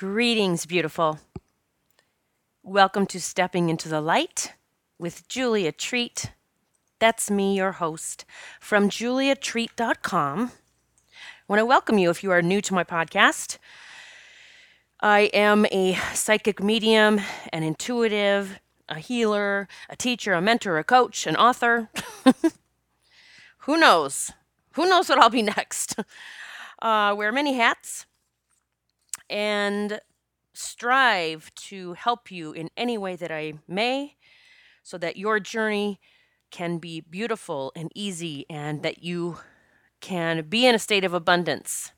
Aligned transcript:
Greetings, 0.00 0.64
beautiful. 0.64 1.18
Welcome 2.62 3.04
to 3.08 3.20
Stepping 3.20 3.68
into 3.68 3.86
the 3.86 4.00
Light 4.00 4.54
with 4.98 5.28
Julia 5.28 5.72
Treat. 5.72 6.32
That's 6.98 7.30
me, 7.30 7.54
your 7.54 7.72
host, 7.72 8.24
from 8.60 8.88
juliatreat.com. 8.88 10.40
I 10.40 10.52
want 11.48 11.60
to 11.60 11.66
welcome 11.66 11.98
you 11.98 12.08
if 12.08 12.24
you 12.24 12.30
are 12.30 12.40
new 12.40 12.62
to 12.62 12.72
my 12.72 12.82
podcast. 12.82 13.58
I 15.00 15.28
am 15.34 15.66
a 15.66 15.98
psychic 16.14 16.62
medium, 16.62 17.20
an 17.52 17.62
intuitive, 17.62 18.58
a 18.88 19.00
healer, 19.00 19.68
a 19.90 19.96
teacher, 19.96 20.32
a 20.32 20.40
mentor, 20.40 20.78
a 20.78 20.84
coach, 20.84 21.26
an 21.26 21.36
author. 21.36 21.90
Who 23.58 23.76
knows? 23.76 24.32
Who 24.76 24.88
knows 24.88 25.10
what 25.10 25.18
I'll 25.18 25.28
be 25.28 25.42
next? 25.58 25.96
Uh, 26.80 27.14
wear 27.14 27.32
many 27.32 27.52
hats 27.52 28.06
and 29.30 30.00
strive 30.52 31.54
to 31.54 31.94
help 31.94 32.30
you 32.30 32.52
in 32.52 32.68
any 32.76 32.98
way 32.98 33.16
that 33.16 33.30
I 33.30 33.54
may 33.66 34.16
so 34.82 34.98
that 34.98 35.16
your 35.16 35.40
journey 35.40 36.00
can 36.50 36.78
be 36.78 37.00
beautiful 37.00 37.72
and 37.76 37.90
easy 37.94 38.44
and 38.50 38.82
that 38.82 39.02
you 39.02 39.38
can 40.00 40.42
be 40.48 40.66
in 40.66 40.74
a 40.74 40.78
state 40.78 41.04
of 41.04 41.14
abundance 41.14 41.92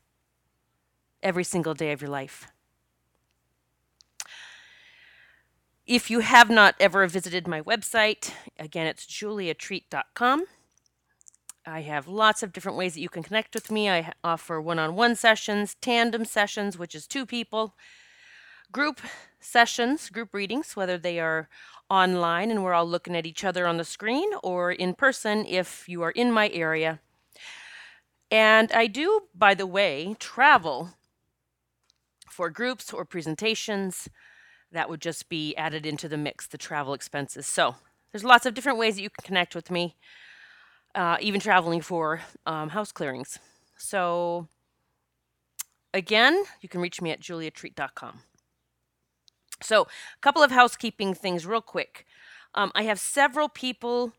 every 1.23 1.43
single 1.43 1.73
day 1.73 1.91
of 1.91 2.01
your 2.01 2.11
life. 2.11 2.47
If 5.85 6.09
you 6.09 6.19
have 6.19 6.49
not 6.49 6.75
ever 6.79 7.05
visited 7.07 7.47
my 7.47 7.61
website, 7.61 8.31
again, 8.57 8.87
it's 8.87 9.05
juliatreat.com. 9.05 10.45
I 11.65 11.81
have 11.81 12.07
lots 12.07 12.43
of 12.43 12.51
different 12.51 12.77
ways 12.77 12.93
that 12.93 12.99
you 12.99 13.09
can 13.09 13.23
connect 13.23 13.55
with 13.55 13.71
me. 13.71 13.89
I 13.89 14.11
offer 14.23 14.59
one 14.59 14.79
on 14.79 14.95
one 14.95 15.15
sessions, 15.15 15.75
tandem 15.79 16.25
sessions, 16.25 16.77
which 16.77 16.93
is 16.93 17.07
two 17.07 17.25
people, 17.25 17.75
group 18.71 18.99
sessions, 19.39 20.09
group 20.09 20.33
readings, 20.33 20.75
whether 20.75 20.97
they 20.97 21.19
are 21.19 21.47
online 21.89 22.51
and 22.51 22.63
we're 22.63 22.73
all 22.73 22.85
looking 22.85 23.15
at 23.15 23.25
each 23.25 23.45
other 23.45 23.65
on 23.65 23.77
the 23.77 23.85
screen, 23.85 24.29
or 24.43 24.71
in 24.71 24.93
person 24.93 25.45
if 25.45 25.87
you 25.87 26.01
are 26.01 26.11
in 26.11 26.31
my 26.31 26.49
area. 26.49 26.99
And 28.29 28.71
I 28.71 28.87
do, 28.87 29.21
by 29.33 29.53
the 29.53 29.67
way, 29.67 30.15
travel 30.19 30.89
for 32.29 32.49
groups 32.49 32.91
or 32.91 33.05
presentations. 33.05 34.09
That 34.71 34.89
would 34.89 35.01
just 35.01 35.29
be 35.29 35.55
added 35.55 35.85
into 35.85 36.09
the 36.09 36.17
mix, 36.17 36.47
the 36.47 36.57
travel 36.57 36.93
expenses. 36.93 37.45
So 37.45 37.75
there's 38.11 38.23
lots 38.23 38.45
of 38.45 38.53
different 38.53 38.79
ways 38.79 38.95
that 38.95 39.03
you 39.03 39.09
can 39.09 39.23
connect 39.23 39.55
with 39.55 39.69
me 39.71 39.95
uh, 40.95 41.17
even 41.21 41.39
traveling 41.39 41.81
for 41.81 42.21
um, 42.45 42.69
house 42.69 42.91
clearings. 42.91 43.39
So, 43.77 44.47
again, 45.93 46.43
you 46.61 46.69
can 46.69 46.81
reach 46.81 47.01
me 47.01 47.11
at 47.11 47.19
juliatreat.com. 47.19 48.19
So, 49.61 49.83
a 49.83 50.21
couple 50.21 50.43
of 50.43 50.51
housekeeping 50.51 51.13
things, 51.13 51.45
real 51.45 51.61
quick. 51.61 52.05
Um, 52.55 52.71
I 52.75 52.83
have 52.83 52.99
several 52.99 53.49
people 53.49 54.13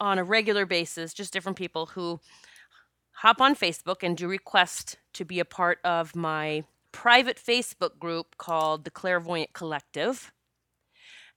on 0.00 0.18
a 0.18 0.24
regular 0.24 0.66
basis, 0.66 1.12
just 1.12 1.32
different 1.32 1.58
people 1.58 1.86
who 1.86 2.20
hop 3.12 3.40
on 3.40 3.54
Facebook 3.54 4.02
and 4.02 4.16
do 4.16 4.28
request 4.28 4.96
to 5.12 5.24
be 5.24 5.40
a 5.40 5.44
part 5.44 5.78
of 5.84 6.14
my 6.14 6.64
private 6.92 7.36
Facebook 7.36 7.98
group 7.98 8.36
called 8.38 8.84
the 8.84 8.90
Clairvoyant 8.90 9.52
Collective. 9.52 10.32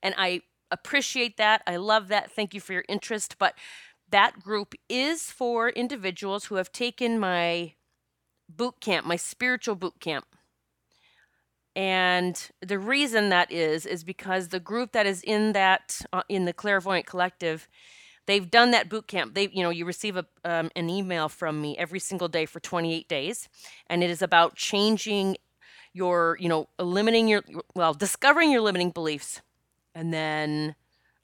And 0.02 0.16
I 0.18 0.42
appreciate 0.70 1.38
that. 1.38 1.62
I 1.68 1.76
love 1.76 2.08
that. 2.08 2.32
Thank 2.32 2.54
you 2.54 2.62
for 2.62 2.74
your 2.74 2.86
interest. 2.88 3.38
But 3.38 3.56
that 4.12 4.40
group 4.42 4.76
is 4.88 5.31
for 5.31 5.70
individuals 5.70 6.45
who 6.45 6.56
have 6.56 6.72
taken 6.72 7.20
my 7.20 7.73
boot 8.50 8.76
camp, 8.80 9.06
my 9.06 9.16
spiritual 9.16 9.76
boot 9.76 10.00
camp. 10.00 10.26
And 11.76 12.50
the 12.62 12.78
reason 12.78 13.30
that 13.30 13.52
is 13.52 13.86
is 13.86 14.03
because 14.03 14.50
the 14.50 14.59
group 14.59 14.92
that 14.92 15.06
is 15.06 15.23
in 15.23 15.53
that 15.53 16.02
uh, 16.12 16.23
in 16.28 16.45
the 16.45 16.53
clairvoyant 16.53 17.06
collective, 17.06 17.70
they've 18.26 18.50
done 18.50 18.72
that 18.72 18.90
boot 18.90 19.08
camp. 19.08 19.36
They, 19.36 19.47
you 19.53 19.63
know, 19.63 19.69
you 19.69 19.86
receive 19.86 20.18
a, 20.18 20.25
um, 20.44 20.69
an 20.75 20.90
email 20.90 21.30
from 21.30 21.62
me 21.62 21.78
every 21.78 22.00
single 22.00 22.28
day 22.28 22.46
for 22.46 22.59
28 22.59 23.07
days, 23.07 23.47
and 23.88 24.03
it 24.03 24.09
is 24.09 24.22
about 24.22 24.56
changing 24.56 25.38
your, 25.94 26.38
you 26.40 26.50
know, 26.50 26.68
eliminating 26.78 27.30
your, 27.30 27.44
well, 27.74 27.94
discovering 27.94 28.52
your 28.52 28.62
limiting 28.62 28.91
beliefs, 28.91 29.41
and 29.96 30.13
then 30.13 30.75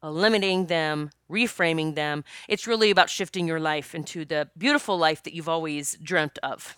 eliminating 0.04 0.68
them, 0.68 1.10
reframing 1.30 1.96
them. 1.96 2.24
It's 2.48 2.68
really 2.68 2.92
about 2.92 3.10
shifting 3.10 3.48
your 3.48 3.60
life 3.60 3.96
into 3.96 4.26
the 4.26 4.50
beautiful 4.58 4.98
life 4.98 5.24
that 5.24 5.34
you've 5.34 5.50
always 5.50 5.98
dreamt 6.02 6.40
of. 6.44 6.78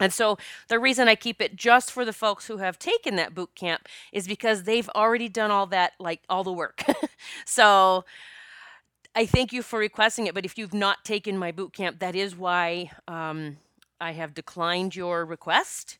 And 0.00 0.12
so 0.12 0.38
the 0.68 0.78
reason 0.78 1.08
I 1.08 1.14
keep 1.14 1.40
it 1.40 1.54
just 1.54 1.92
for 1.92 2.04
the 2.04 2.12
folks 2.12 2.46
who 2.46 2.56
have 2.56 2.78
taken 2.78 3.16
that 3.16 3.34
boot 3.34 3.54
camp 3.54 3.88
is 4.12 4.26
because 4.26 4.64
they've 4.64 4.88
already 4.90 5.28
done 5.28 5.50
all 5.50 5.66
that, 5.66 5.92
like 6.00 6.22
all 6.28 6.42
the 6.42 6.52
work. 6.52 6.84
so 7.44 8.04
I 9.14 9.26
thank 9.26 9.52
you 9.52 9.62
for 9.62 9.78
requesting 9.78 10.26
it. 10.26 10.34
But 10.34 10.44
if 10.44 10.58
you've 10.58 10.74
not 10.74 11.04
taken 11.04 11.38
my 11.38 11.52
boot 11.52 11.72
camp, 11.72 12.00
that 12.00 12.16
is 12.16 12.36
why 12.36 12.90
um, 13.06 13.58
I 14.00 14.12
have 14.12 14.34
declined 14.34 14.96
your 14.96 15.24
request. 15.24 15.98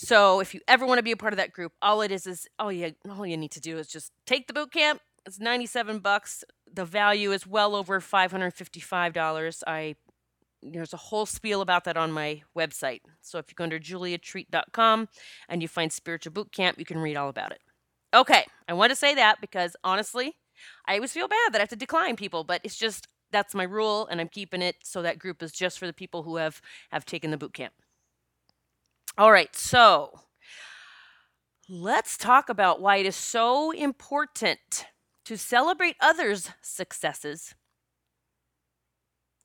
So 0.00 0.38
if 0.38 0.54
you 0.54 0.60
ever 0.68 0.86
want 0.86 0.98
to 1.00 1.02
be 1.02 1.10
a 1.10 1.16
part 1.16 1.32
of 1.32 1.38
that 1.38 1.52
group, 1.52 1.72
all 1.82 2.02
it 2.02 2.12
is 2.12 2.24
is 2.24 2.46
all 2.56 2.70
you 2.70 2.94
all 3.10 3.26
you 3.26 3.36
need 3.36 3.50
to 3.50 3.60
do 3.60 3.78
is 3.78 3.88
just 3.88 4.12
take 4.26 4.46
the 4.46 4.52
boot 4.52 4.70
camp. 4.70 5.00
It's 5.26 5.40
97 5.40 5.98
bucks. 5.98 6.44
The 6.72 6.84
value 6.84 7.32
is 7.32 7.48
well 7.48 7.74
over 7.74 8.00
$555. 8.00 9.62
I 9.66 9.96
there's 10.62 10.92
a 10.92 10.98
whole 10.98 11.26
spiel 11.26 11.62
about 11.62 11.82
that 11.82 11.96
on 11.96 12.12
my 12.12 12.42
website. 12.56 13.00
So 13.22 13.38
if 13.38 13.46
you 13.48 13.56
go 13.56 13.64
under 13.64 13.80
juliatreat.com 13.80 15.08
and 15.48 15.62
you 15.62 15.66
find 15.66 15.92
spiritual 15.92 16.32
boot 16.32 16.52
camp, 16.52 16.78
you 16.78 16.84
can 16.84 16.98
read 16.98 17.16
all 17.16 17.28
about 17.28 17.50
it. 17.50 17.60
Okay, 18.14 18.46
I 18.68 18.74
want 18.74 18.90
to 18.90 18.96
say 18.96 19.16
that 19.16 19.40
because 19.40 19.74
honestly, 19.82 20.36
I 20.86 20.94
always 20.94 21.12
feel 21.12 21.26
bad 21.26 21.52
that 21.52 21.58
I 21.58 21.62
have 21.62 21.70
to 21.70 21.76
decline 21.76 22.14
people, 22.14 22.44
but 22.44 22.60
it's 22.62 22.78
just 22.78 23.08
that's 23.32 23.52
my 23.52 23.64
rule 23.64 24.06
and 24.06 24.20
I'm 24.20 24.28
keeping 24.28 24.62
it 24.62 24.76
so 24.84 25.02
that 25.02 25.18
group 25.18 25.42
is 25.42 25.50
just 25.50 25.76
for 25.76 25.88
the 25.88 25.92
people 25.92 26.22
who 26.22 26.36
have 26.36 26.62
have 26.90 27.04
taken 27.04 27.32
the 27.32 27.36
boot 27.36 27.52
camp. 27.52 27.72
All 29.18 29.32
right, 29.32 29.52
so 29.56 30.20
let's 31.68 32.16
talk 32.16 32.48
about 32.48 32.80
why 32.80 32.98
it 32.98 33.06
is 33.06 33.16
so 33.16 33.72
important 33.72 34.86
to 35.24 35.36
celebrate 35.36 35.96
others' 36.00 36.50
successes. 36.62 37.56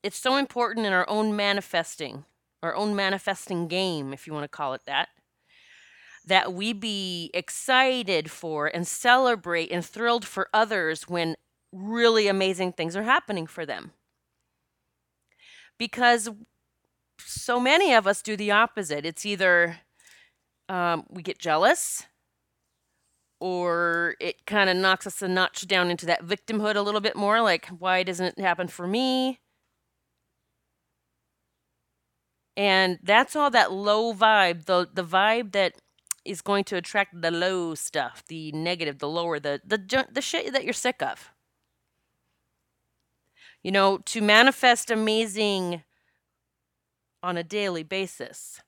It's 0.04 0.16
so 0.16 0.36
important 0.36 0.86
in 0.86 0.92
our 0.92 1.08
own 1.08 1.34
manifesting, 1.34 2.24
our 2.62 2.76
own 2.76 2.94
manifesting 2.94 3.66
game, 3.66 4.12
if 4.12 4.28
you 4.28 4.32
want 4.32 4.44
to 4.44 4.48
call 4.48 4.74
it 4.74 4.82
that, 4.86 5.08
that 6.24 6.52
we 6.52 6.72
be 6.72 7.32
excited 7.34 8.30
for 8.30 8.68
and 8.68 8.86
celebrate 8.86 9.72
and 9.72 9.84
thrilled 9.84 10.24
for 10.24 10.48
others 10.54 11.08
when 11.08 11.34
really 11.72 12.28
amazing 12.28 12.72
things 12.72 12.94
are 12.94 13.02
happening 13.02 13.48
for 13.48 13.66
them. 13.66 13.90
Because 15.78 16.30
so 17.18 17.60
many 17.60 17.94
of 17.94 18.06
us 18.06 18.22
do 18.22 18.36
the 18.36 18.50
opposite. 18.50 19.04
It's 19.04 19.26
either 19.26 19.78
um, 20.68 21.04
we 21.10 21.22
get 21.22 21.38
jealous 21.38 22.06
or 23.40 24.14
it 24.20 24.46
kind 24.46 24.70
of 24.70 24.76
knocks 24.76 25.06
us 25.06 25.20
a 25.20 25.28
notch 25.28 25.66
down 25.66 25.90
into 25.90 26.06
that 26.06 26.24
victimhood 26.24 26.76
a 26.76 26.80
little 26.80 27.00
bit 27.00 27.16
more 27.16 27.42
like, 27.42 27.66
why 27.66 28.02
doesn't 28.02 28.38
it 28.38 28.40
happen 28.40 28.68
for 28.68 28.86
me? 28.86 29.40
And 32.56 32.98
that's 33.02 33.34
all 33.34 33.50
that 33.50 33.72
low 33.72 34.14
vibe, 34.14 34.66
the, 34.66 34.88
the 34.92 35.04
vibe 35.04 35.52
that 35.52 35.74
is 36.24 36.40
going 36.40 36.64
to 36.64 36.76
attract 36.76 37.20
the 37.20 37.30
low 37.30 37.74
stuff, 37.74 38.22
the 38.28 38.52
negative, 38.52 38.98
the 38.98 39.08
lower, 39.08 39.38
the, 39.38 39.60
the, 39.66 40.06
the 40.10 40.22
shit 40.22 40.52
that 40.52 40.64
you're 40.64 40.72
sick 40.72 41.02
of. 41.02 41.30
You 43.62 43.72
know, 43.72 43.98
to 43.98 44.20
manifest 44.20 44.90
amazing 44.90 45.82
on 47.24 47.38
a 47.38 47.42
daily 47.42 47.82
basis. 47.82 48.60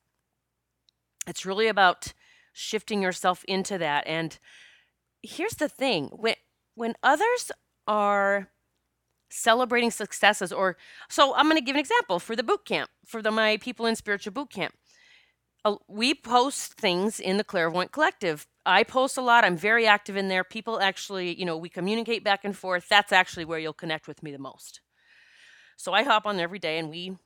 It's 1.27 1.44
really 1.44 1.69
about 1.69 2.15
shifting 2.53 3.03
yourself 3.03 3.45
into 3.45 3.77
that. 3.78 4.07
And 4.07 4.39
here's 5.22 5.57
the 5.57 5.69
thing 5.69 6.07
when, 6.07 6.36
when 6.75 6.95
others 7.03 7.53
are 7.86 8.48
celebrating 9.28 9.91
successes, 9.91 10.53
or 10.53 10.77
so 11.10 11.34
I'm 11.34 11.47
going 11.47 11.60
to 11.60 11.65
give 11.65 11.77
an 11.77 11.81
example 11.81 12.19
for 12.19 12.34
the 12.34 12.42
boot 12.42 12.65
camp, 12.65 12.91
for 13.04 13.21
the, 13.21 13.31
my 13.31 13.59
people 13.59 13.84
in 13.84 13.95
spiritual 13.95 14.33
boot 14.33 14.51
camp. 14.51 14.75
Uh, 15.65 15.77
we 15.89 16.15
post 16.15 16.75
things 16.75 17.21
in 17.21 17.36
the 17.36 17.45
Clairvoyant 17.45 17.92
Collective. 17.92 18.47
I 18.65 18.84
post 18.84 19.19
a 19.19 19.21
lot. 19.21 19.45
I'm 19.45 19.57
very 19.57 19.86
active 19.86 20.16
in 20.16 20.28
there. 20.28 20.45
People 20.45 20.81
actually, 20.81 21.39
you 21.39 21.45
know, 21.45 21.59
we 21.59 21.69
communicate 21.69 22.25
back 22.25 22.45
and 22.45 22.57
forth. 22.57 22.89
That's 22.89 23.13
actually 23.13 23.45
where 23.45 23.59
you'll 23.59 23.72
connect 23.75 24.09
with 24.09 24.22
me 24.22 24.31
the 24.33 24.39
most. 24.39 24.81
So 25.77 25.92
I 25.92 26.04
hop 26.04 26.25
on 26.25 26.41
every 26.41 26.59
day 26.59 26.78
and 26.78 26.89
we 26.89 27.19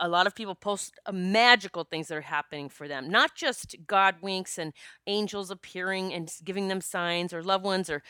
a 0.00 0.08
lot 0.08 0.26
of 0.26 0.34
people 0.34 0.54
post 0.54 0.98
uh, 1.06 1.12
magical 1.12 1.84
things 1.84 2.08
that 2.08 2.16
are 2.18 2.20
happening 2.22 2.68
for 2.68 2.88
them 2.88 3.08
not 3.10 3.34
just 3.34 3.76
god 3.86 4.16
winks 4.22 4.58
and 4.58 4.72
angels 5.06 5.50
appearing 5.50 6.12
and 6.12 6.32
giving 6.44 6.68
them 6.68 6.80
signs 6.80 7.32
or 7.32 7.42
loved 7.42 7.64
ones 7.64 7.90
or 7.90 8.02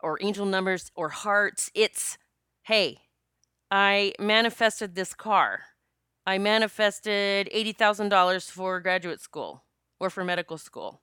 or 0.00 0.18
angel 0.22 0.46
numbers 0.46 0.90
or 0.94 1.08
hearts 1.10 1.70
it's 1.74 2.18
hey 2.64 2.98
i 3.70 4.12
manifested 4.18 4.94
this 4.94 5.14
car 5.14 5.60
i 6.26 6.38
manifested 6.38 7.48
$80000 7.52 8.50
for 8.50 8.80
graduate 8.80 9.20
school 9.20 9.64
or 10.00 10.10
for 10.10 10.24
medical 10.24 10.58
school. 10.58 11.00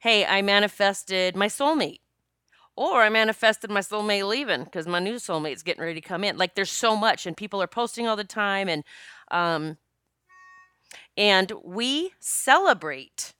Hey, 0.00 0.26
I 0.26 0.42
manifested 0.42 1.34
my 1.36 1.46
soulmate. 1.48 2.00
Or 2.76 3.02
I 3.02 3.08
manifested 3.08 3.70
my 3.70 3.80
soulmate 3.80 4.28
leaving 4.28 4.64
because 4.64 4.86
my 4.86 4.98
new 4.98 5.14
soulmate's 5.14 5.62
getting 5.62 5.82
ready 5.82 6.00
to 6.00 6.06
come 6.06 6.24
in. 6.24 6.36
Like 6.36 6.54
there's 6.54 6.72
so 6.72 6.96
much, 6.96 7.24
and 7.26 7.36
people 7.36 7.62
are 7.62 7.68
posting 7.68 8.08
all 8.08 8.16
the 8.16 8.24
time, 8.24 8.68
and 8.68 8.82
um, 9.30 9.78
and 11.16 11.52
we 11.62 12.12
celebrate. 12.18 13.32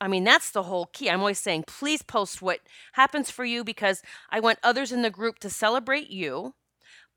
I 0.00 0.08
mean, 0.08 0.24
that's 0.24 0.50
the 0.50 0.64
whole 0.64 0.86
key. 0.86 1.10
I'm 1.10 1.20
always 1.20 1.40
saying, 1.40 1.64
please 1.66 2.02
post 2.02 2.40
what 2.40 2.60
happens 2.92 3.30
for 3.30 3.44
you 3.44 3.64
because 3.64 4.02
I 4.30 4.40
want 4.40 4.60
others 4.62 4.92
in 4.92 5.02
the 5.02 5.10
group 5.10 5.38
to 5.40 5.50
celebrate 5.50 6.08
you. 6.08 6.54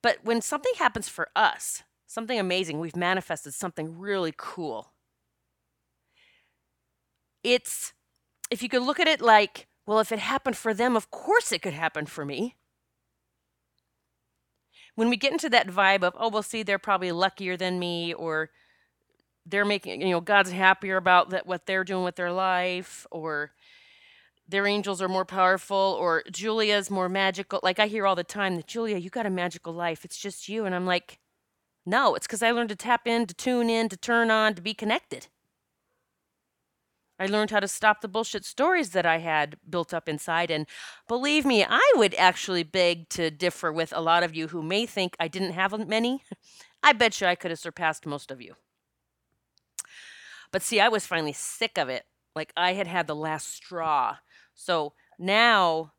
But 0.02 0.20
when 0.24 0.42
something 0.42 0.74
happens 0.78 1.08
for 1.08 1.30
us, 1.36 1.84
something 2.08 2.40
amazing, 2.40 2.80
we've 2.80 2.96
manifested 2.96 3.54
something 3.54 4.00
really 4.00 4.34
cool. 4.36 4.94
It's, 7.44 7.94
if 8.50 8.64
you 8.64 8.70
could 8.70 8.82
look 8.82 9.00
at 9.00 9.08
it 9.08 9.22
like, 9.22 9.68
well, 9.86 10.00
if 10.00 10.12
it 10.12 10.20
happened 10.20 10.58
for 10.58 10.74
them, 10.74 10.96
of 10.96 11.12
course 11.12 11.52
it 11.52 11.62
could 11.62 11.74
happen 11.74 12.06
for 12.06 12.26
me. 12.26 12.56
When 14.96 15.10
we 15.10 15.18
get 15.18 15.32
into 15.32 15.50
that 15.50 15.68
vibe 15.68 16.04
of, 16.04 16.16
oh, 16.18 16.30
well, 16.30 16.44
see, 16.44 16.64
they're 16.64 16.78
probably 16.78 17.12
luckier 17.12 17.58
than 17.58 17.80
me, 17.80 18.14
or 18.14 18.50
they're 19.46 19.66
making, 19.66 20.02
you 20.02 20.10
know, 20.10 20.22
God's 20.22 20.52
happier 20.52 20.98
about 20.98 21.30
that 21.32 21.48
what 21.48 21.66
they're 21.66 21.84
doing 21.84 22.04
with 22.04 22.16
their 22.16 22.32
life, 22.32 23.08
or 23.10 23.52
their 24.48 24.68
angels 24.68 25.02
are 25.02 25.08
more 25.08 25.26
powerful, 25.26 25.98
or 26.00 26.24
Julia's 26.30 26.92
more 26.92 27.10
magical. 27.10 27.60
Like 27.64 27.80
I 27.80 27.88
hear 27.88 28.06
all 28.06 28.16
the 28.16 28.24
time 28.24 28.58
that 28.58 28.68
Julia, 28.68 28.98
you 28.98 29.10
got 29.10 29.26
a 29.26 29.30
magical 29.30 29.74
life. 29.74 30.04
It's 30.06 30.18
just 30.18 30.50
you. 30.50 30.66
And 30.66 30.76
I'm 30.76 30.86
like, 30.86 31.20
no, 31.86 32.14
it's 32.16 32.28
because 32.28 32.44
I 32.44 32.52
learned 32.52 32.70
to 32.70 32.76
tap 32.76 33.08
in, 33.08 33.26
to 33.26 33.34
tune 33.34 33.70
in, 33.70 33.90
to 33.90 33.98
turn 33.98 34.30
on, 34.30 34.54
to 34.56 34.62
be 34.62 34.74
connected. 34.74 35.28
I 37.22 37.28
learned 37.28 37.52
how 37.52 37.60
to 37.60 37.68
stop 37.68 38.02
the 38.02 38.08
bullshit 38.08 38.44
stories 38.46 38.90
that 38.90 39.06
I 39.06 39.20
had 39.20 39.58
built 39.70 39.94
up 39.94 40.10
inside. 40.10 40.50
And 40.50 40.66
believe 41.08 41.46
me, 41.46 41.64
I 41.64 41.94
would 41.96 42.16
actually 42.16 42.64
beg 42.64 43.10
to 43.10 43.30
differ 43.30 43.72
with 43.72 43.94
a 43.96 44.02
lot 44.02 44.24
of 44.24 44.36
you 44.36 44.48
who 44.48 44.64
may 44.64 44.88
think 44.88 45.16
I 45.20 45.28
didn't 45.28 45.52
have 45.52 45.88
many. 45.88 46.24
I 46.84 46.94
bet 46.94 47.22
you 47.22 47.28
I 47.28 47.36
could 47.36 47.52
have 47.52 47.60
surpassed 47.60 48.08
most 48.08 48.32
of 48.32 48.42
you. 48.42 48.56
But 50.52 50.64
see, 50.64 50.80
I 50.80 50.88
was 50.88 51.06
finally 51.06 51.32
sick 51.32 51.78
of 51.78 51.90
it. 51.90 52.06
Like 52.36 52.52
I 52.58 52.74
had 52.74 52.88
had 52.88 53.06
the 53.06 53.16
last 53.16 53.54
straw. 53.54 54.18
So 54.56 54.94
now 55.20 55.94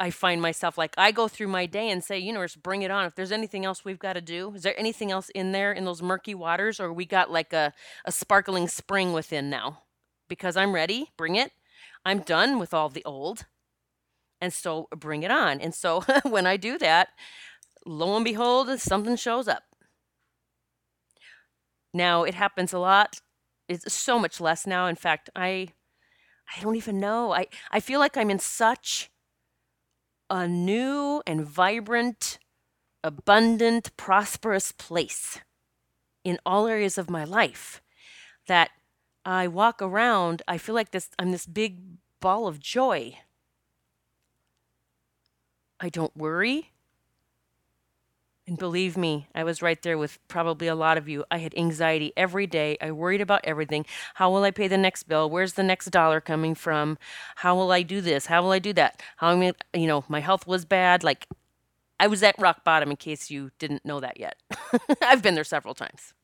I 0.00 0.10
find 0.10 0.42
myself 0.42 0.76
like 0.76 0.94
I 0.98 1.12
go 1.12 1.28
through 1.28 1.46
my 1.46 1.66
day 1.66 1.90
and 1.90 2.02
say, 2.02 2.18
universe, 2.18 2.56
bring 2.56 2.82
it 2.82 2.90
on. 2.90 3.06
If 3.06 3.14
there's 3.14 3.30
anything 3.30 3.64
else 3.64 3.84
we've 3.84 4.00
got 4.00 4.14
to 4.14 4.20
do, 4.20 4.52
is 4.56 4.64
there 4.64 4.76
anything 4.76 5.12
else 5.12 5.28
in 5.28 5.52
there 5.52 5.70
in 5.70 5.84
those 5.84 6.02
murky 6.02 6.34
waters, 6.34 6.80
or 6.80 6.92
we 6.92 7.06
got 7.06 7.30
like 7.30 7.52
a, 7.52 7.72
a 8.04 8.10
sparkling 8.10 8.66
spring 8.66 9.12
within 9.12 9.48
now? 9.48 9.82
Because 10.28 10.56
I'm 10.56 10.74
ready. 10.74 11.10
Bring 11.16 11.36
it. 11.36 11.52
I'm 12.04 12.20
done 12.20 12.58
with 12.58 12.72
all 12.72 12.88
the 12.88 13.04
old. 13.04 13.46
And 14.40 14.52
so 14.52 14.88
bring 14.94 15.22
it 15.22 15.30
on. 15.30 15.60
And 15.60 15.74
so 15.74 16.02
when 16.22 16.46
I 16.46 16.56
do 16.56 16.78
that, 16.78 17.08
lo 17.84 18.16
and 18.16 18.24
behold, 18.24 18.80
something 18.80 19.16
shows 19.16 19.48
up. 19.48 19.62
Now 21.92 22.24
it 22.24 22.34
happens 22.34 22.72
a 22.72 22.78
lot. 22.78 23.20
It's 23.68 23.92
so 23.92 24.18
much 24.18 24.40
less 24.40 24.66
now. 24.66 24.86
In 24.86 24.96
fact, 24.96 25.30
I 25.34 25.68
I 26.54 26.60
don't 26.60 26.76
even 26.76 27.00
know. 27.00 27.32
I, 27.32 27.46
I 27.72 27.80
feel 27.80 27.98
like 27.98 28.16
I'm 28.16 28.30
in 28.30 28.38
such 28.38 29.10
a 30.30 30.46
new 30.46 31.22
and 31.26 31.44
vibrant, 31.44 32.38
abundant, 33.02 33.96
prosperous 33.96 34.72
place 34.72 35.40
in 36.24 36.38
all 36.44 36.66
areas 36.66 36.98
of 36.98 37.10
my 37.10 37.24
life 37.24 37.82
that 38.48 38.70
I 39.26 39.48
walk 39.48 39.82
around, 39.82 40.42
I 40.46 40.56
feel 40.56 40.76
like 40.76 40.92
this 40.92 41.10
I'm 41.18 41.32
this 41.32 41.46
big 41.46 41.78
ball 42.20 42.46
of 42.46 42.60
joy. 42.60 43.18
I 45.80 45.88
don't 45.88 46.16
worry. 46.16 46.70
And 48.46 48.56
believe 48.56 48.96
me, 48.96 49.26
I 49.34 49.42
was 49.42 49.60
right 49.60 49.82
there 49.82 49.98
with 49.98 50.20
probably 50.28 50.68
a 50.68 50.76
lot 50.76 50.96
of 50.96 51.08
you. 51.08 51.24
I 51.32 51.38
had 51.38 51.52
anxiety 51.58 52.12
every 52.16 52.46
day. 52.46 52.78
I 52.80 52.92
worried 52.92 53.20
about 53.20 53.40
everything. 53.42 53.84
How 54.14 54.30
will 54.30 54.44
I 54.44 54.52
pay 54.52 54.68
the 54.68 54.78
next 54.78 55.08
bill? 55.08 55.28
Where's 55.28 55.54
the 55.54 55.64
next 55.64 55.86
dollar 55.86 56.20
coming 56.20 56.54
from? 56.54 56.96
How 57.34 57.56
will 57.56 57.72
I 57.72 57.82
do 57.82 58.00
this? 58.00 58.26
How 58.26 58.42
will 58.42 58.52
I 58.52 58.60
do 58.60 58.72
that? 58.74 59.02
How 59.16 59.32
am 59.32 59.42
I, 59.42 59.52
you 59.76 59.88
know, 59.88 60.04
my 60.06 60.20
health 60.20 60.46
was 60.46 60.64
bad. 60.64 61.02
Like 61.02 61.26
I 61.98 62.06
was 62.06 62.22
at 62.22 62.36
rock 62.38 62.62
bottom 62.62 62.92
in 62.92 62.96
case 62.96 63.28
you 63.28 63.50
didn't 63.58 63.84
know 63.84 63.98
that 63.98 64.20
yet. 64.20 64.36
I've 65.02 65.22
been 65.22 65.34
there 65.34 65.42
several 65.42 65.74
times 65.74 66.14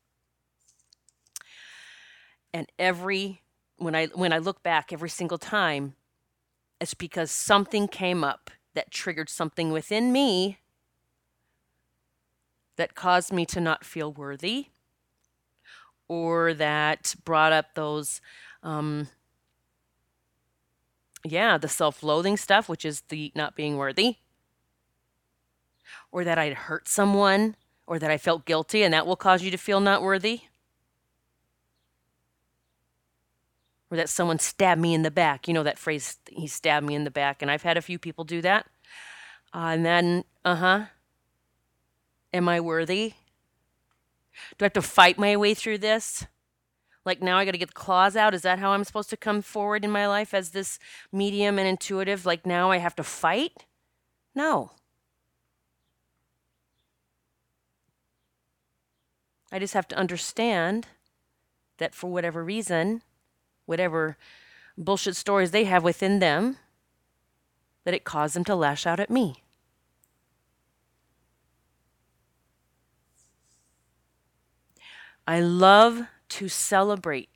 and 2.52 2.70
every 2.78 3.42
when 3.76 3.94
i 3.94 4.06
when 4.08 4.32
i 4.32 4.38
look 4.38 4.62
back 4.62 4.92
every 4.92 5.08
single 5.08 5.38
time 5.38 5.94
it's 6.80 6.94
because 6.94 7.30
something 7.30 7.86
came 7.86 8.24
up 8.24 8.50
that 8.74 8.90
triggered 8.90 9.28
something 9.28 9.70
within 9.70 10.12
me 10.12 10.58
that 12.76 12.94
caused 12.94 13.32
me 13.32 13.46
to 13.46 13.60
not 13.60 13.84
feel 13.84 14.12
worthy 14.12 14.66
or 16.08 16.52
that 16.54 17.14
brought 17.24 17.52
up 17.52 17.74
those 17.74 18.20
um, 18.62 19.08
yeah 21.24 21.56
the 21.56 21.68
self-loathing 21.68 22.36
stuff 22.36 22.68
which 22.68 22.84
is 22.84 23.02
the 23.08 23.32
not 23.34 23.54
being 23.54 23.76
worthy 23.76 24.16
or 26.10 26.24
that 26.24 26.38
i'd 26.38 26.54
hurt 26.54 26.88
someone 26.88 27.54
or 27.86 27.98
that 27.98 28.10
i 28.10 28.18
felt 28.18 28.44
guilty 28.44 28.82
and 28.82 28.92
that 28.92 29.06
will 29.06 29.16
cause 29.16 29.42
you 29.42 29.50
to 29.50 29.56
feel 29.56 29.80
not 29.80 30.02
worthy 30.02 30.42
or 33.92 33.96
that 33.96 34.08
someone 34.08 34.38
stabbed 34.38 34.80
me 34.80 34.94
in 34.94 35.02
the 35.02 35.10
back. 35.10 35.46
You 35.46 35.52
know 35.52 35.62
that 35.64 35.78
phrase, 35.78 36.16
he 36.30 36.46
stabbed 36.46 36.86
me 36.86 36.94
in 36.94 37.04
the 37.04 37.10
back. 37.10 37.42
And 37.42 37.50
I've 37.50 37.62
had 37.62 37.76
a 37.76 37.82
few 37.82 37.98
people 37.98 38.24
do 38.24 38.40
that. 38.40 38.64
Uh, 39.54 39.68
and 39.74 39.84
then, 39.84 40.24
uh 40.46 40.54
huh. 40.54 40.84
Am 42.32 42.48
I 42.48 42.58
worthy? 42.58 43.12
Do 44.56 44.64
I 44.64 44.64
have 44.64 44.72
to 44.72 44.82
fight 44.82 45.18
my 45.18 45.36
way 45.36 45.52
through 45.52 45.76
this? 45.76 46.26
Like 47.04 47.20
now 47.20 47.36
I 47.36 47.44
got 47.44 47.50
to 47.50 47.58
get 47.58 47.68
the 47.68 47.74
claws 47.74 48.16
out? 48.16 48.32
Is 48.32 48.40
that 48.42 48.58
how 48.58 48.70
I'm 48.70 48.84
supposed 48.84 49.10
to 49.10 49.16
come 49.18 49.42
forward 49.42 49.84
in 49.84 49.90
my 49.90 50.06
life 50.06 50.32
as 50.32 50.50
this 50.50 50.78
medium 51.12 51.58
and 51.58 51.68
intuitive? 51.68 52.24
Like 52.24 52.46
now 52.46 52.70
I 52.70 52.78
have 52.78 52.96
to 52.96 53.04
fight? 53.04 53.66
No. 54.34 54.70
I 59.52 59.58
just 59.58 59.74
have 59.74 59.88
to 59.88 59.96
understand 59.98 60.86
that 61.76 61.94
for 61.94 62.10
whatever 62.10 62.42
reason, 62.42 63.02
whatever 63.66 64.16
bullshit 64.76 65.16
stories 65.16 65.50
they 65.50 65.64
have 65.64 65.84
within 65.84 66.18
them, 66.18 66.56
that 67.84 67.94
it 67.94 68.04
caused 68.04 68.34
them 68.34 68.44
to 68.44 68.54
lash 68.54 68.86
out 68.86 69.00
at 69.00 69.10
me. 69.10 69.42
I 75.26 75.40
love 75.40 76.08
to 76.30 76.48
celebrate 76.48 77.28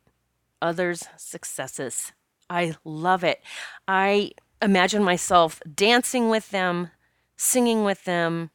others' 0.61 1.03
successes. 1.17 2.11
I 2.49 2.75
love 2.83 3.23
it. 3.23 3.41
I 3.87 4.31
imagine 4.61 5.03
myself 5.03 5.61
dancing 5.73 6.29
with 6.29 6.49
them, 6.49 6.91
singing 7.37 7.83
with 7.83 8.03
them, 8.03 8.49